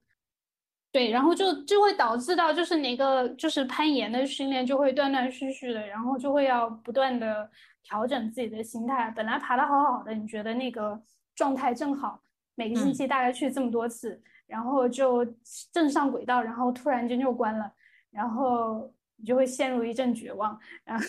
[0.90, 7.51] 对，然后就就会导致到就是哪个就是攀岩的训练就会断断续续的，然后就会要不断的
[7.83, 9.12] 调整自己的心态。
[9.14, 10.99] 本来爬的好好的，你觉得那个
[11.35, 12.23] 状态正好，
[12.55, 15.23] 每个星期大概去这么多次，然后就
[15.71, 17.71] 正上轨道，然后突然间就关了，
[18.11, 21.05] 然后你就会陷入一阵绝望，然后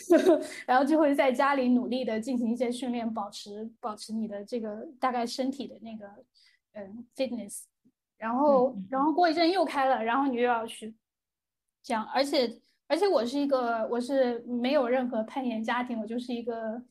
[0.68, 6.06] 然后就会在家里努力的进行一些训练，保持保持你的这个大概身体的那个
[6.74, 7.64] 嗯 fitness，
[8.18, 10.96] 然后然后过一阵又开了，然后你又要去
[11.84, 16.82] 这样，而且而且我是一个我是没有任何攀岩家庭，我就是一个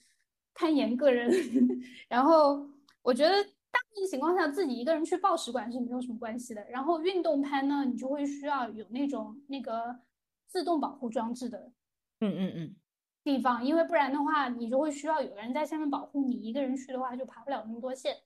[0.55, 1.31] 攀岩个人，
[2.09, 2.67] 然后
[3.03, 3.35] 我觉得。
[3.71, 6.65] 大部分情况下，自己一个人去报使馆是没有什么关系的。
[6.71, 9.95] 然后运动攀呢，你就会需要有那种那个
[10.47, 11.71] 自动保护装置的，
[12.21, 12.77] 嗯嗯嗯，
[13.23, 16.33] 地方，因为不然的话，你就会需要有人在下面保护你。
[16.33, 18.17] 一个人去的话，就爬不了那么多线。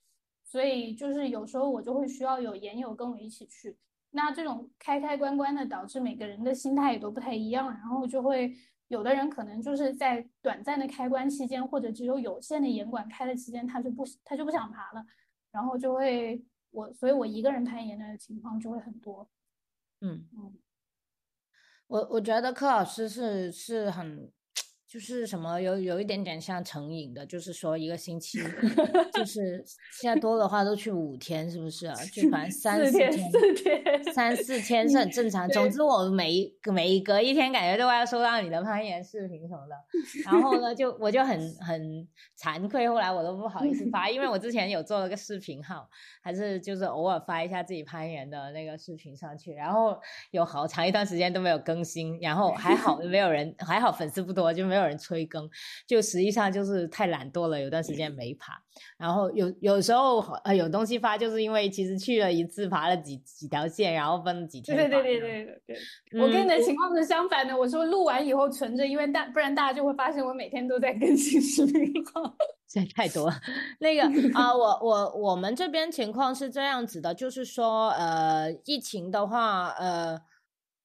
[0.53, 3.75] 所以就是有时候我就会需要有研友跟我一起去。
[4.11, 8.55] 那这种开开关关的，导致每个人的心态也都不太一样，然后就会
[8.89, 15.03] 有的人可能就是在短暂的开关期间，或者只有有限的严管开的期间，他就不他就不想爬了。
[15.51, 19.27] 然后就会我，所以我一个人攀岩的情况就会很多。
[20.03, 20.53] 嗯嗯，
[21.87, 24.31] 我我觉得柯老师是是很。
[24.93, 28.39] 就是什么有有一点点像成瘾的，就是说一个星期，
[29.15, 31.95] 就是现在多的话都去五天，是不是啊？
[32.13, 35.49] 就反正三四天，四天，三四天是很正常。
[35.49, 39.75] 总之我每一每隔一天感觉都要收到你的攀岩视频什么的，
[40.31, 42.07] 然后呢就我就很很
[42.39, 45.89] 惭愧，后来我都不好意思发，因为我之前有做了个视频号，
[46.23, 49.99] 还是就是偶尔发一下自己攀岩的那个视频上去，然后
[50.33, 54.82] 有好长一段时间都没有更新，然后还好没有人，还好粉丝不多，就没有。
[54.83, 55.49] 有人催更，
[55.87, 58.61] 就实际上就是太懒惰了，有段时间没爬。
[58.97, 64.77] 然后有有时候呃有东西发，就是因为其实去了一次，爬了几几条线，然后分了几天。
[64.77, 66.21] 对对对对对对。
[66.21, 72.35] 我跟你的情况是相反的，我说录完以后存着，因为大不然大家就会发现我每天都在更新视频号。
[72.67, 73.37] 这太多了。
[73.79, 80.21] 那个啊，我我我们这边情况是这样子的，就是说呃疫情的话呃。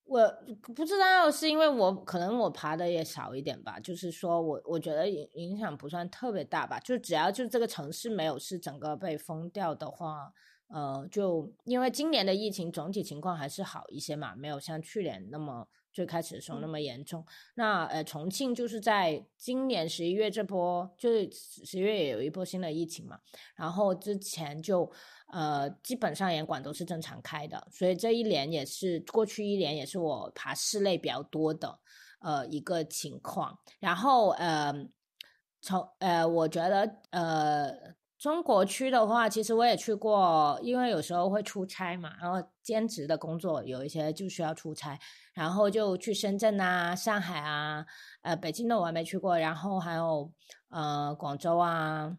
[0.08, 0.34] 我
[0.74, 10.32] 不知道是因为我可能我爬的也少一点吧，就是说我我觉得影影响不算特别大吧，就只要就这个城市没有是整个被封掉的话，
[10.70, 15.68] 呃，就因为今年的疫情总体情况还是好一些嘛，没有像去年那么
[15.98, 17.26] 最开始的时候那么严重。
[17.56, 23.18] 那呃，重庆就是在今年十一月这波，就是十月也有一波新的疫情嘛，
[23.56, 24.92] 然后之前就。
[25.30, 31.78] 呃，基本上严管都是正常开的，所以这一年也是过去一年也是我爬室内比较多的
[32.22, 33.60] 呃一个情况。
[33.78, 34.74] 然后呃，
[35.60, 37.74] 从呃，我觉得呃，
[38.18, 45.00] 中国区的话，其实我也去过，因为有时候会出差嘛，然后兼职的工作有一些就需要出差，
[45.34, 47.86] 然后就去深圳啊、上海啊、
[48.22, 50.32] 呃，北京的我还没去过，然后还有
[50.70, 52.18] 呃广州啊。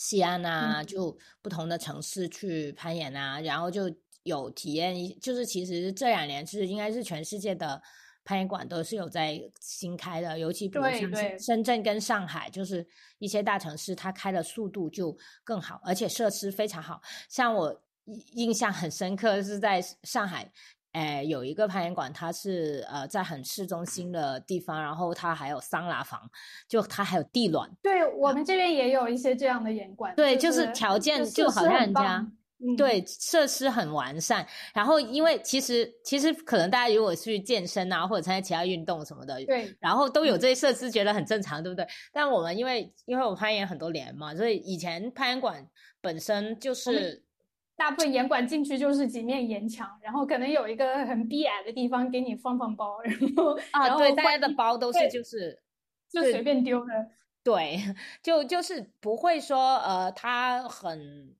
[0.00, 4.94] 西安呐，就不同的城市去攀岩啊，然后就有体验。
[5.20, 7.82] 就是其实这两年是应该是全世界的
[8.28, 12.86] 攀岩馆都是有在新开的，尤其比如像深圳跟上海，就是
[13.18, 17.00] 一些大城市，它开的速度就更好，而且设施非常好。
[17.30, 17.82] 像我
[18.34, 20.52] 印象很深刻是在上海。
[20.92, 26.20] 哎，有一个攀岩馆，它是呃在很市中心的地方，然后它还有桑拿房，
[26.66, 27.70] 就它还有地暖。
[27.82, 30.14] 对我们这边也有一些这样的岩馆。
[30.16, 32.26] 对，就是条件就好像人家，
[32.76, 34.46] 对设施很完善。
[34.74, 41.86] 然后因为其实其实可能大家如果去健身啊，或者参加其他运动什么的，对，然后都有这些设施，觉得很正常，对不对？
[42.12, 45.68] 但我们因为因为我攀岩很多年嘛，所以以前攀岩馆
[46.00, 47.24] 本身就是。
[47.76, 55.56] 大部分岩馆进去就是几面岩墙，然后可能有一个很低矮的地方给你放放包，然后啊，对，大家的包都是就是
[56.10, 56.92] 就随便丢的，
[57.44, 57.78] 对，
[58.20, 61.36] 就就是不会说呃，他很。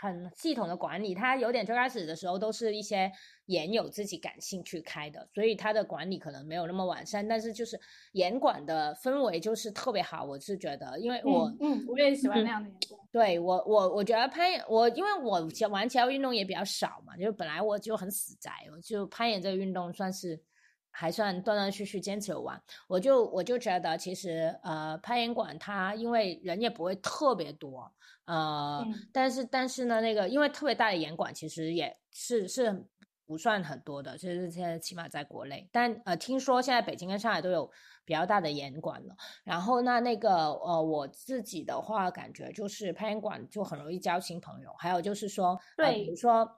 [0.00, 3.12] 很系统的管理，它有点最开始的时候都是一些
[3.46, 7.26] 研友自己感兴趣开的，所以它的管理可能没有那么完善。
[7.28, 7.78] 但是就是
[8.12, 13.00] 严管的氛围就是特别好，我是觉得，因为我嗯，我也喜欢那样的严管。
[13.12, 20.40] 对我我我觉得攀岩，我因为我玩其他运动也比较少嘛，就本来我就很死宅，我就攀岩这个运动算是
[20.90, 22.60] 还算断断续续坚持玩。
[22.88, 27.92] 我就我就觉得其实呃攀岩馆它因为人也不会特别多。
[28.26, 32.86] 呃，但是但是呢，那个因为特别大的岩馆其实也是是
[33.26, 35.68] 不算很多的，就是现在起码在国内。
[35.72, 37.68] 但呃，听说现在北京跟上海都有
[38.04, 39.16] 比较大的严管了。
[39.42, 44.72] 然后那那个呃，我自己的话感觉就是攀岩馆就很容易交新朋友。
[44.78, 46.48] 还有就是说，对，比如说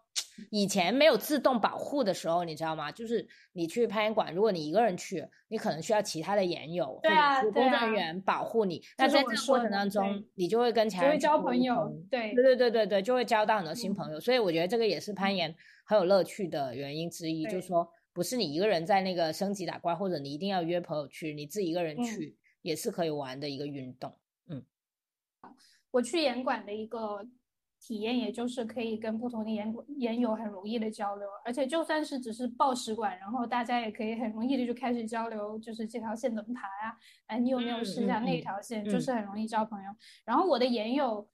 [0.51, 2.91] 以前没有自动保护的时候，你知道吗？
[2.91, 8.83] 就是你去攀岩馆，如果你一个人去，你可能需要其他的岩友或者是工作人员保护你。
[8.97, 11.95] 那在这个过程当中，你就会跟其他人交朋友。
[12.11, 14.19] 对对对对对对，就会交到很多新朋友。
[14.19, 15.55] 所以我觉得这个也是攀岩
[15.85, 24.17] 很有乐趣的原因之一，就是说不是你一个人在那个升级打怪，或者你一定要约朋友去，你自己一个人去也是可以玩的一个运动。
[24.49, 24.65] 嗯，
[25.91, 27.27] 我去岩馆的一个。
[27.85, 36.97] 体验也就是可以跟不同的研研友很容易的交流，而且就算是只是报使馆，然后大家也可以很容易的就开始交流，就是这条线怎么爬呀？
[37.27, 38.85] 哎，你有没有试一下那条线？
[38.85, 39.91] 就是很容易交朋友。
[40.25, 41.29] 然后我的研友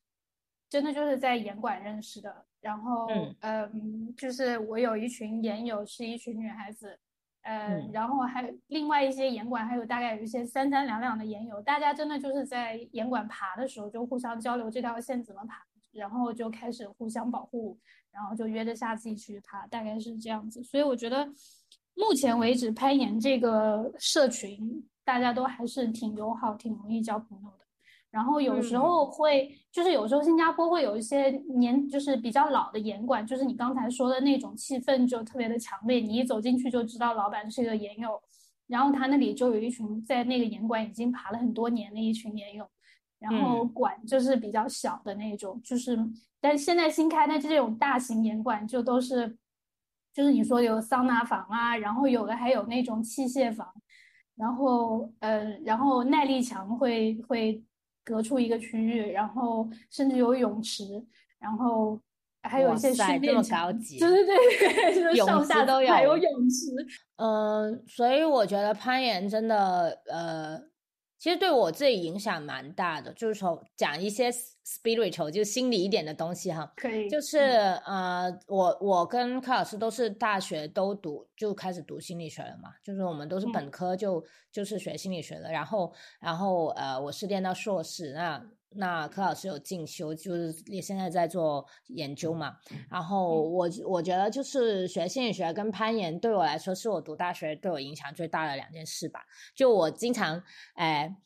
[0.71, 3.07] 真的就是在严管认识的，然后
[3.41, 6.99] 嗯，就是我有一群研友是一群女孩子，
[7.43, 15.63] 嗯，然后还另外一些严管还有大概有一些三三两两的研友，大家真的就是在严管爬的时候就互相交流这条线怎么爬。
[15.99, 17.77] 然后就开始互相保护，
[18.11, 20.63] 然后就约着下次一起去爬，大概是这样子。
[20.63, 21.27] 所以我觉得，
[21.95, 27.65] 目前为止攀岩这个社群，大家都还是挺友好、挺容易交朋友的。
[28.11, 38.19] 然后有时候会，就是有时候新加坡会有一些年，就是比较老的岩馆，就是你刚才说的那种气氛就特别的强烈，你一走进去就知道老板是一个岩友，
[38.67, 42.67] 然后他那里就有一群在那个岩馆已经爬了很多年的一群岩友。
[43.19, 45.99] 然后馆就是比较小的那种，就是，
[46.41, 49.37] 但是现在新开的这种大型岩馆就都是，
[50.15, 53.69] 就是你说有桑拿房啊，然后有的还有那种器械房，
[54.37, 57.61] 然后呃，然后耐力墙会会
[58.05, 61.05] 隔出一个区域，然后甚至有泳池，
[61.41, 62.01] 然后
[62.43, 66.67] 还有一些训练场，对对对，就 是上下都有，还有泳池。
[67.17, 70.69] 嗯，所以我觉得攀岩真的呃。
[71.19, 76.73] 其实对我自己影响蛮大的，就是从讲一些 spiritual 就心理一点的东西哈。
[76.77, 77.09] 可以。
[77.11, 88.43] 就是呃，我我跟柯老师都是大学都读就开始读心理学了嘛，就是我们都是本科就就是学心理学的，然后然后呃，我是念到硕士那。
[88.77, 92.57] 那柯老师有进修，就是也现在在做研究嘛。
[92.91, 99.21] 然后我我觉得就是学心理学跟攀岩对我来说，是我读大学对我影响最大的两件事吧。
[99.55, 100.43] 就我经常
[100.75, 101.17] 哎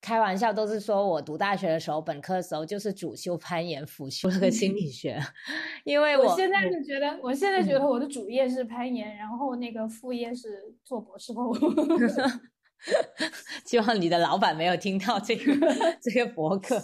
[0.00, 5.20] 开玩笑，都是说我读大学的时候，本科的时候就是主修攀岩，辅修那个心理学。
[5.84, 11.52] 因为我现在就觉得，我现在觉得我的主业是攀岩，然后那个副业是做博士后。
[13.66, 15.52] 希望你的老板没有听到这个
[16.02, 16.82] 这个博客。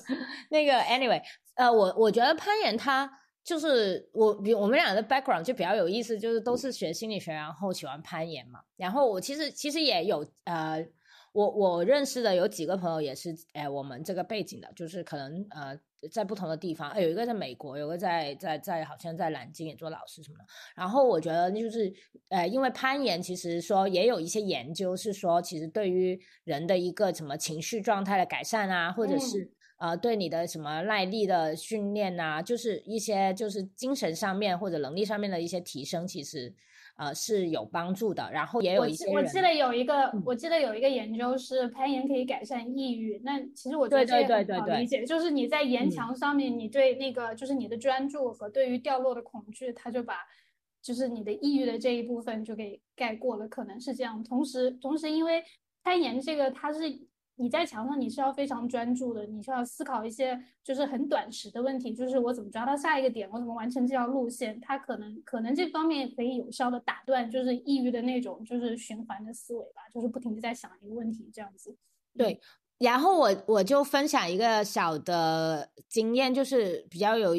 [0.51, 1.21] 那个，anyway，
[1.55, 3.11] 呃，我我觉得攀岩它
[3.45, 8.61] 就是我比我们俩的 background 就比较有意思，就是都是学心理学，然后喜欢攀岩嘛。
[8.77, 10.87] 然后我其实其实也有呃。
[11.33, 15.79] 我我认识的有几个朋友也是，哎，我们这个背景的，就是可能呃，
[16.09, 20.45] 在不同的地方，有一个在美国，有个在在在好像在南京也做老师什么的。
[20.75, 21.93] 然后我觉得就是，
[22.29, 36.55] 呃，因为攀岩其实说也有一些研究是说，其实对于人的一个什么情绪状态的改善啊，或者是呃对你的什么耐力的训练啊，就是一些就是精神上面或者能力上面的一些提升，其实。
[37.01, 39.11] 呃，是有帮助的，然后也有一些。
[39.11, 43.19] 我记得有一个，我记得有一个研究是攀岩可以改善抑郁。
[43.25, 50.17] 那其实我觉得这个很好理解，就是你在岩墙上面，你对那个就是你的专注和对于掉落的恐惧，它就把
[50.83, 54.23] 就是你的抑郁的这一部分就给盖过了，可能是这样。
[54.23, 55.43] 同时，同时因为
[55.83, 56.81] 攀岩这个它是。
[57.41, 71.75] 你在墙上，你是要非常专注的，你是要思考一些就是很短时的问题，就是我怎么抓到下一个点，我怎么完成这条路线，它可能可能这方面可以有效的打断就是抑郁的那种就是循环的思维吧，就是不停的在想一个问题这样子。
[72.15, 72.39] 对，
[72.79, 77.33] 然后我我就分享一个小的经验，就是比较有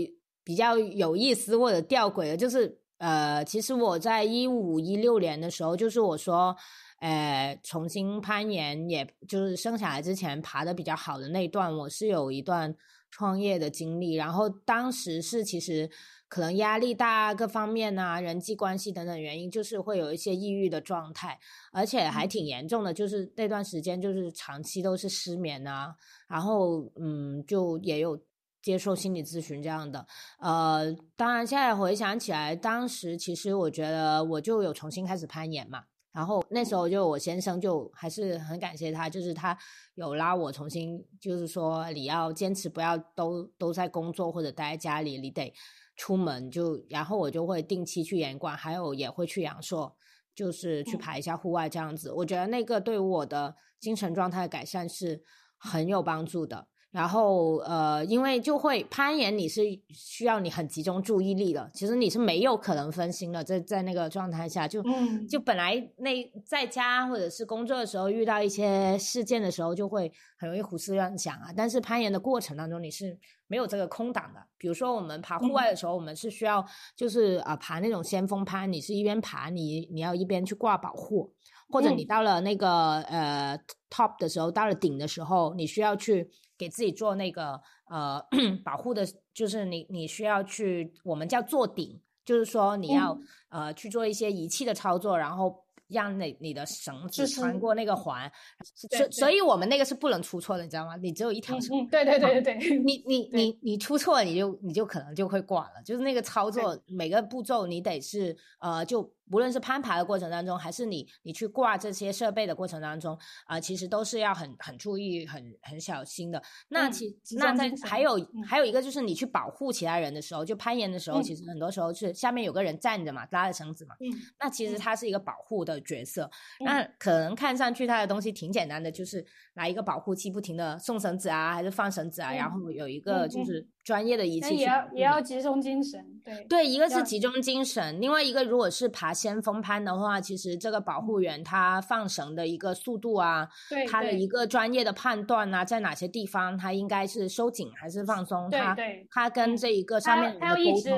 [0.43, 6.58] 比较有意思或者吊诡的，就是呃，其实我在一五一六年的时候，就是我说。
[7.02, 12.76] 呃，重新攀岩，也就是生下来之前爬的比较好的那段，我是有一段
[13.10, 14.14] 创业的经历。
[14.14, 15.89] 然后当时是其实
[16.28, 21.39] 可能压力大，各方面啊，人际关系等等原因，就是会有一些抑郁的状态，
[21.72, 22.93] 而且还挺严重的。
[22.93, 25.95] 就是那段时间，就是长期都是失眠啊，
[26.28, 28.16] 然后嗯，就也有
[28.62, 30.06] 接受心理咨询这样的。
[30.38, 35.86] 呃，当然现在回想起来，当时其实我觉得我就有重新开始攀岩嘛。
[36.12, 39.57] 然后那时候就我先生就还是很感谢他，就是他
[39.95, 45.53] 有拉我重新，就是说你要坚持不要都都在工作或者待在家里，你得
[45.95, 49.95] 出门就，然后我就会定期去严管，还有也会去阳朔，
[50.36, 52.12] 就是去爬一下户外这样子。
[52.12, 55.24] 我觉得那个对我的精神状态改善是
[55.57, 56.68] 很有帮助的。
[56.92, 64.84] 然后呃，因为就会攀岩，你是需要你很集中注意力的，其实你是没有可能分心的，在在那个状态下，就
[65.30, 71.54] 就本来那在家或者是工作的时候遇到一些事件的时候，就会很容易胡思乱想啊。
[71.56, 73.18] 但是攀岩的过程当中，你是
[73.48, 74.42] 没有这个空档的。
[74.58, 81.34] 比如说我们爬户外的时候，我们是需要就是啊爬那种先锋攀，你是一边爬，你你要一边去挂保护。
[81.72, 83.58] 或者你到了那个呃
[83.90, 87.60] top 的时候，到了顶的时候，你需要去给自己做那个
[87.90, 88.22] 呃
[88.64, 93.18] 保护的，就是你你需要去我们叫做顶，就是说你要
[93.50, 95.64] 呃去做一些仪器的操作，然后。
[95.92, 98.32] 让你你的绳子穿过那个环，
[98.64, 100.96] 所所以，我们那个是不能出错的，你知道吗？
[100.96, 101.86] 你只有一条绳。
[101.88, 102.80] 对对对对对。
[102.80, 105.84] 你你你你出错，你就你就可能就会挂了。
[105.84, 116.42] 就是那个操作每个步骤，你得是呃，就无论是攀爬的过程当中，还是你你去挂这些设备的过程当中啊，其实都是要很很注意、很很小心的。
[116.70, 123.96] 那其那在还有还有一个就是你去保护其他人的时候，就攀岩的时候，其实很多时候是下面有个人站着嘛，拉着绳子嘛。
[124.00, 124.08] 嗯。
[124.40, 125.82] 那其实它是一个保护的。
[125.82, 126.30] 角色，
[126.60, 129.26] 那可能看上去他的东西挺简单的，就是
[129.62, 134.55] 拿一个保护器不停的送绳子啊，还是放绳子啊，然后有一个就是专业的仪器。
[134.55, 143.47] 也要也要集中精神，对对，一个是集中精神，另外一个如果是爬先锋攀的话，其实这个保护员他放绳的一个速度啊，
[143.88, 148.76] 他的一个专业的判断啊，在哪些地方他应该是收紧还是放松，他
[149.12, 150.89] 他跟这一个上面他要一直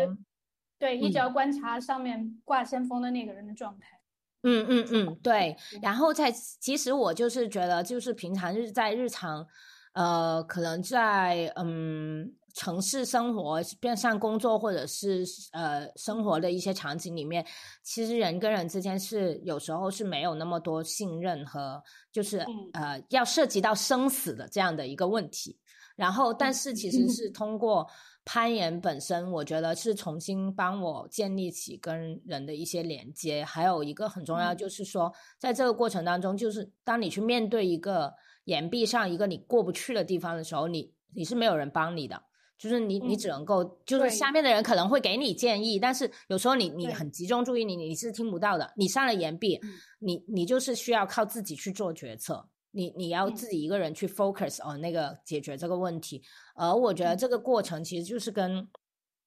[0.79, 3.99] 对一直要观察上面挂先锋的那个人的状态。
[4.43, 9.47] 嗯嗯嗯，对，然后在其实我就是觉得，就是平常日在日常，
[9.93, 15.23] 呃，可能在嗯城市生活，边上工作或者是
[15.53, 17.45] 呃生活的一些场景里面，
[17.83, 21.81] 其实人跟人之间是有时候是没有那么多信任和
[22.11, 25.57] 就是呃要涉及到生死的这样的一个问题。
[25.95, 27.87] 然后，但是其实是通过。
[28.25, 33.43] 攀岩本身，我觉得是重新帮我建立起跟人的一些连接。
[33.43, 38.13] 还有一个很重要，就是说，在这个过程当中，就是当你去面对一个
[38.45, 42.23] 岩壁上一个你过不去的地方的时候，你你是没有人帮你的，
[42.57, 48.71] 就是你你只能够，就是下面的人可能会给你建议，但是有时候你你很集中注意，你你是听不到的。
[48.77, 49.59] 你上了岩壁，
[49.99, 52.47] 你你就是需要靠自己去做决策。
[52.75, 56.23] 你你要自己一个人去 focus on 那个解决这个问题，
[56.55, 58.67] 而我觉得这个过程其实就是跟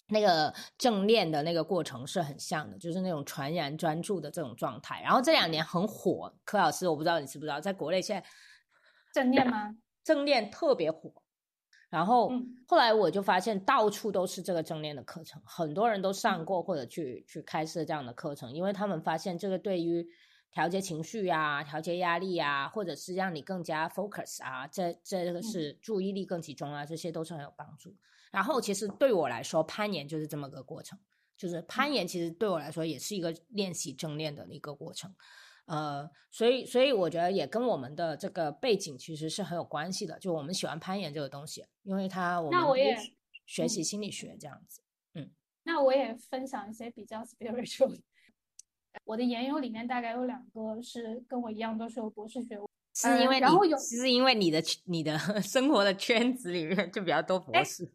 [0.09, 5.01] 那个正念的那个过程是很像的，就是那种全然专注的这种状态。
[5.01, 8.29] 然后这两年很火，柯老师，我不知道你知不知道，在国内现在
[9.15, 9.77] 正念吗？
[10.03, 11.13] 正念特别火。
[11.89, 12.33] 然后
[12.67, 20.05] 后来我就发现到处都是这个正念的课程，很多人都上过或者去去开设这样的课程，因为他们发现这个对于。
[20.57, 27.95] 调节情绪啊，调节压力啊，或者是让你更加 focus 啊，这这个是注意力更集中啊，这些都是很有帮助。
[28.33, 30.99] 然后其实对我来说，攀岩就是这么个过程，
[31.37, 35.15] 就是攀岩其实对我来说也是一个练习正念的一个过程。
[35.67, 42.59] 呃，所以所以我觉得也跟我们的这个背景其实是很有关系的，就我们喜欢攀岩这个东西，因为它我们
[43.45, 44.81] 学习心理学这样子。
[45.13, 45.31] 嗯，
[45.65, 48.01] 那我也分享一些比较 spiritual。
[49.07, 57.89] 我的研友里面大概有两个是跟我一样都是有博士学位，是因为然后有是因为你的你的 生活的圈子里面就比较多博士，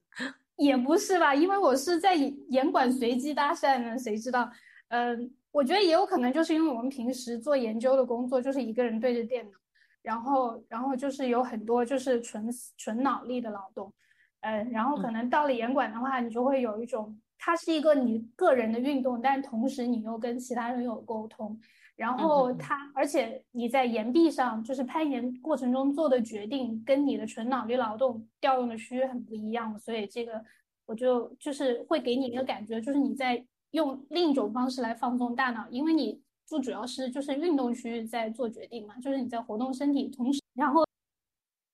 [0.56, 1.36] 也不是吧？
[1.36, 4.50] 因为我是在严管随机搭讪呢，谁知道？
[4.88, 9.58] 嗯，我觉得也有可能就是因为我们平时做研究的工作就是一个人对着电脑，
[10.02, 13.92] 然后然后就是有很多就是纯纯脑力的劳动，
[14.40, 17.20] 嗯，然后可能到了严管的话，你就会有一种。
[17.44, 21.60] 它是一个你个人的运动，但同时你又跟其他人有沟通，
[21.96, 30.40] 然后它，而且你在岩壁上，就是攀岩过程中做的决定，跟你的纯脑力劳动调用的区域很不一样，所以这个
[30.86, 40.86] 我就就是会给你一个感觉，就是你在用另一种方式来放松大脑，因为你不主要是就是运动区域在做决定嘛，就是你在活动身体，同时然后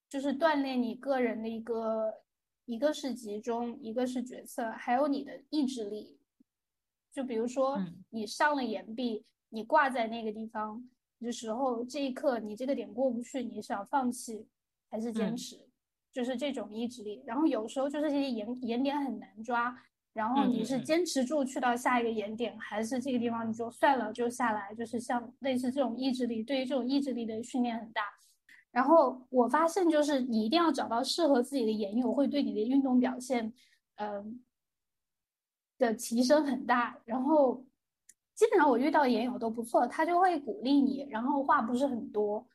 [0.09, 2.13] 就是锻炼你个人的一个。
[2.67, 6.19] 一个是集中，一个是决策，还有你的意志力。
[7.13, 10.87] 就比如说，你上了岩壁，你挂在那个地方
[11.21, 14.45] 的时候，这一刻你这个点过不去，你是要放弃
[14.91, 15.57] 还是坚持？
[16.11, 17.23] 就是这种意志力。
[17.25, 19.73] 然后有时候就是这些岩岩点很难抓，
[20.11, 24.75] 然后你是坚持住去到下一个岩点，还是这个地方你就算了就下来？
[24.75, 28.01] 就是像类似这种意志力，对于这种意志力的训练很大。
[28.77, 33.51] 然后我发现，就是你一定要找到适合自己的研友，会对你的运动表现，
[33.95, 34.39] 嗯，
[35.79, 36.95] 的提升很大。
[37.03, 37.65] 然后
[38.35, 42.47] 基本上我遇到的研友都不错，他就会鼓励你，然后话不是很多，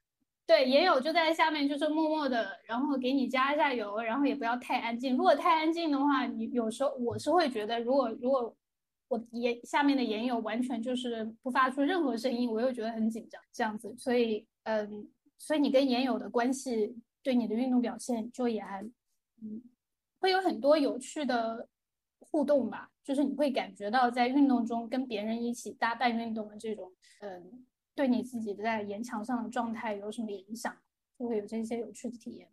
[0.46, 5.16] 对，也有就在下面，就是默默的，然后给你加一下油，然后也不要太安静。
[5.16, 8.54] 如果太安静的话，你有时候我是会觉得，如果如果
[9.08, 13.92] 我眼下面的眼友完全就是不发出任何声音，我又觉得很紧张，这样子。
[13.98, 15.08] 所以，嗯，
[15.42, 18.80] 所以你跟研友的关系对你的运动表现就也还，
[19.42, 19.60] 嗯，
[20.20, 21.68] 会有很多有趣的
[22.20, 22.92] 互动吧。
[23.02, 27.66] 就是你会感觉到在运动中跟别人一起搭伴运动的这种，嗯。
[27.94, 30.74] 对你自己在延长上的状态有什么影响？
[31.18, 32.48] 就会有这些有趣的体验。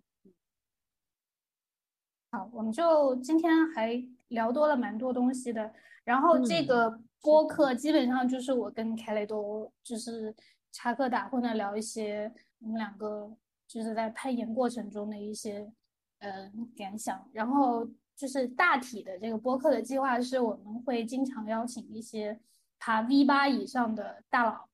[2.32, 5.74] 好，我们就今天还聊多了蛮多东西的。
[6.04, 10.36] 然后这个播客基本上就是我跟凯雷都就是
[10.74, 12.30] 插科打诨的聊一些
[12.60, 13.32] 我们两个
[13.68, 15.72] 就是在攀岩过程中的一些
[16.20, 17.28] 呃感想。
[17.34, 22.40] 然后就是大体的这个播客的计划是我们会经常邀请一些
[22.80, 24.68] 爬 V 八以上的大佬。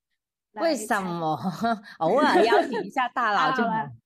[0.54, 1.38] 为什么
[1.98, 3.62] 偶尔 邀请一下大佬就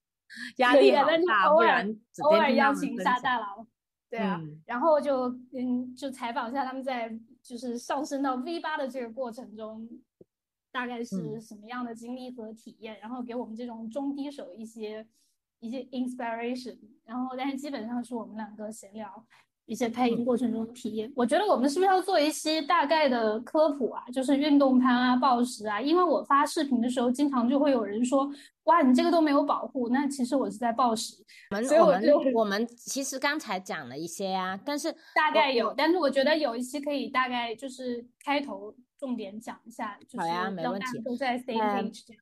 [0.58, 1.52] 压力好大？
[1.54, 3.64] 不然偶尔邀请一下大佬，
[4.08, 9.88] 对啊，然后就嗯，就采访一下他们在就是上升到 V 八的这个过程中，
[10.72, 15.06] 大概是什么样的经历和体验，然后给我们这种中低手一些
[15.58, 19.26] 一些 inspiration，然后但是基本上是我们两个闲聊。
[19.70, 24.02] 一些配音过程中的体验，我觉得我们是不是要做一些大概的科普啊？
[24.12, 28.28] 就是运动攀啊、暴食啊，因为我发视频的时候，经常就会有人说
[28.64, 31.24] ：“哇，你这个都没有保护。”那其实我是在暴食。
[31.52, 42.20] 我们我们我们其实刚才讲了一些啊，但是 大概有，但是我觉得有一些可以大概就是开头重点讲一下，就是让大家，都在 same page 这样。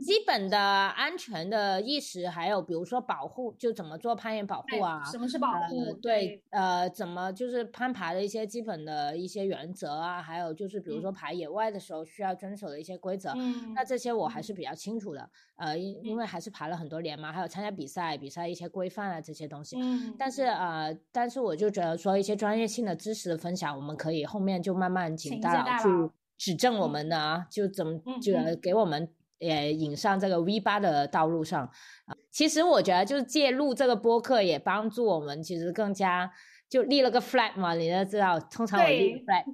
[0.00, 5.04] 基本的安全的意识，还有比如说保护，就怎么做攀岩保护啊？
[5.04, 5.92] 什么是保护？
[6.00, 10.22] 对，呃，怎么就是攀爬的一些基本的一些原则啊？
[10.22, 13.32] 还有就是比如说爬野外的时候需要遵守的一些规则。
[13.36, 15.28] 嗯，那这些我还是比较清楚的。
[15.56, 19.76] 呃，因因为还是爬了很多年嘛，还有参加比赛，比赛一些规范啊这些东西。
[19.78, 25.88] 嗯，但是呃，但是我就觉得说一些专业性的知识的分享，我们可以后面就慢慢请大佬去
[26.38, 29.06] 指正我们的啊，就怎么就给我们。
[29.38, 31.64] 也引上这个 V 八的道路上
[32.06, 36.30] 啊，其实我觉得就是借录这个播客也帮助我们，其实更加
[36.68, 39.44] 就立了个 flag 嘛，你都知道，通常我立 flag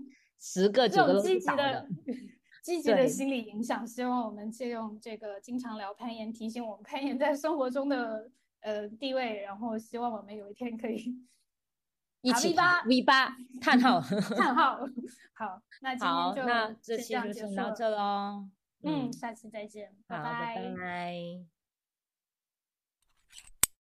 [0.40, 1.86] 十个九个都是倒的。
[2.64, 8.30] 积极的心理影响，希望我们借用这个经常聊攀岩，提醒我们攀岩在生活中的
[8.62, 11.14] 呃地位，然后希望我们有一天可以
[12.22, 14.78] 一起 V 八 V 八 叹号叹号
[15.34, 18.48] 好，那今天就那这期就先到这喽。
[18.84, 20.54] 嗯，下期再见，拜拜。
[20.54, 21.53] 拜拜。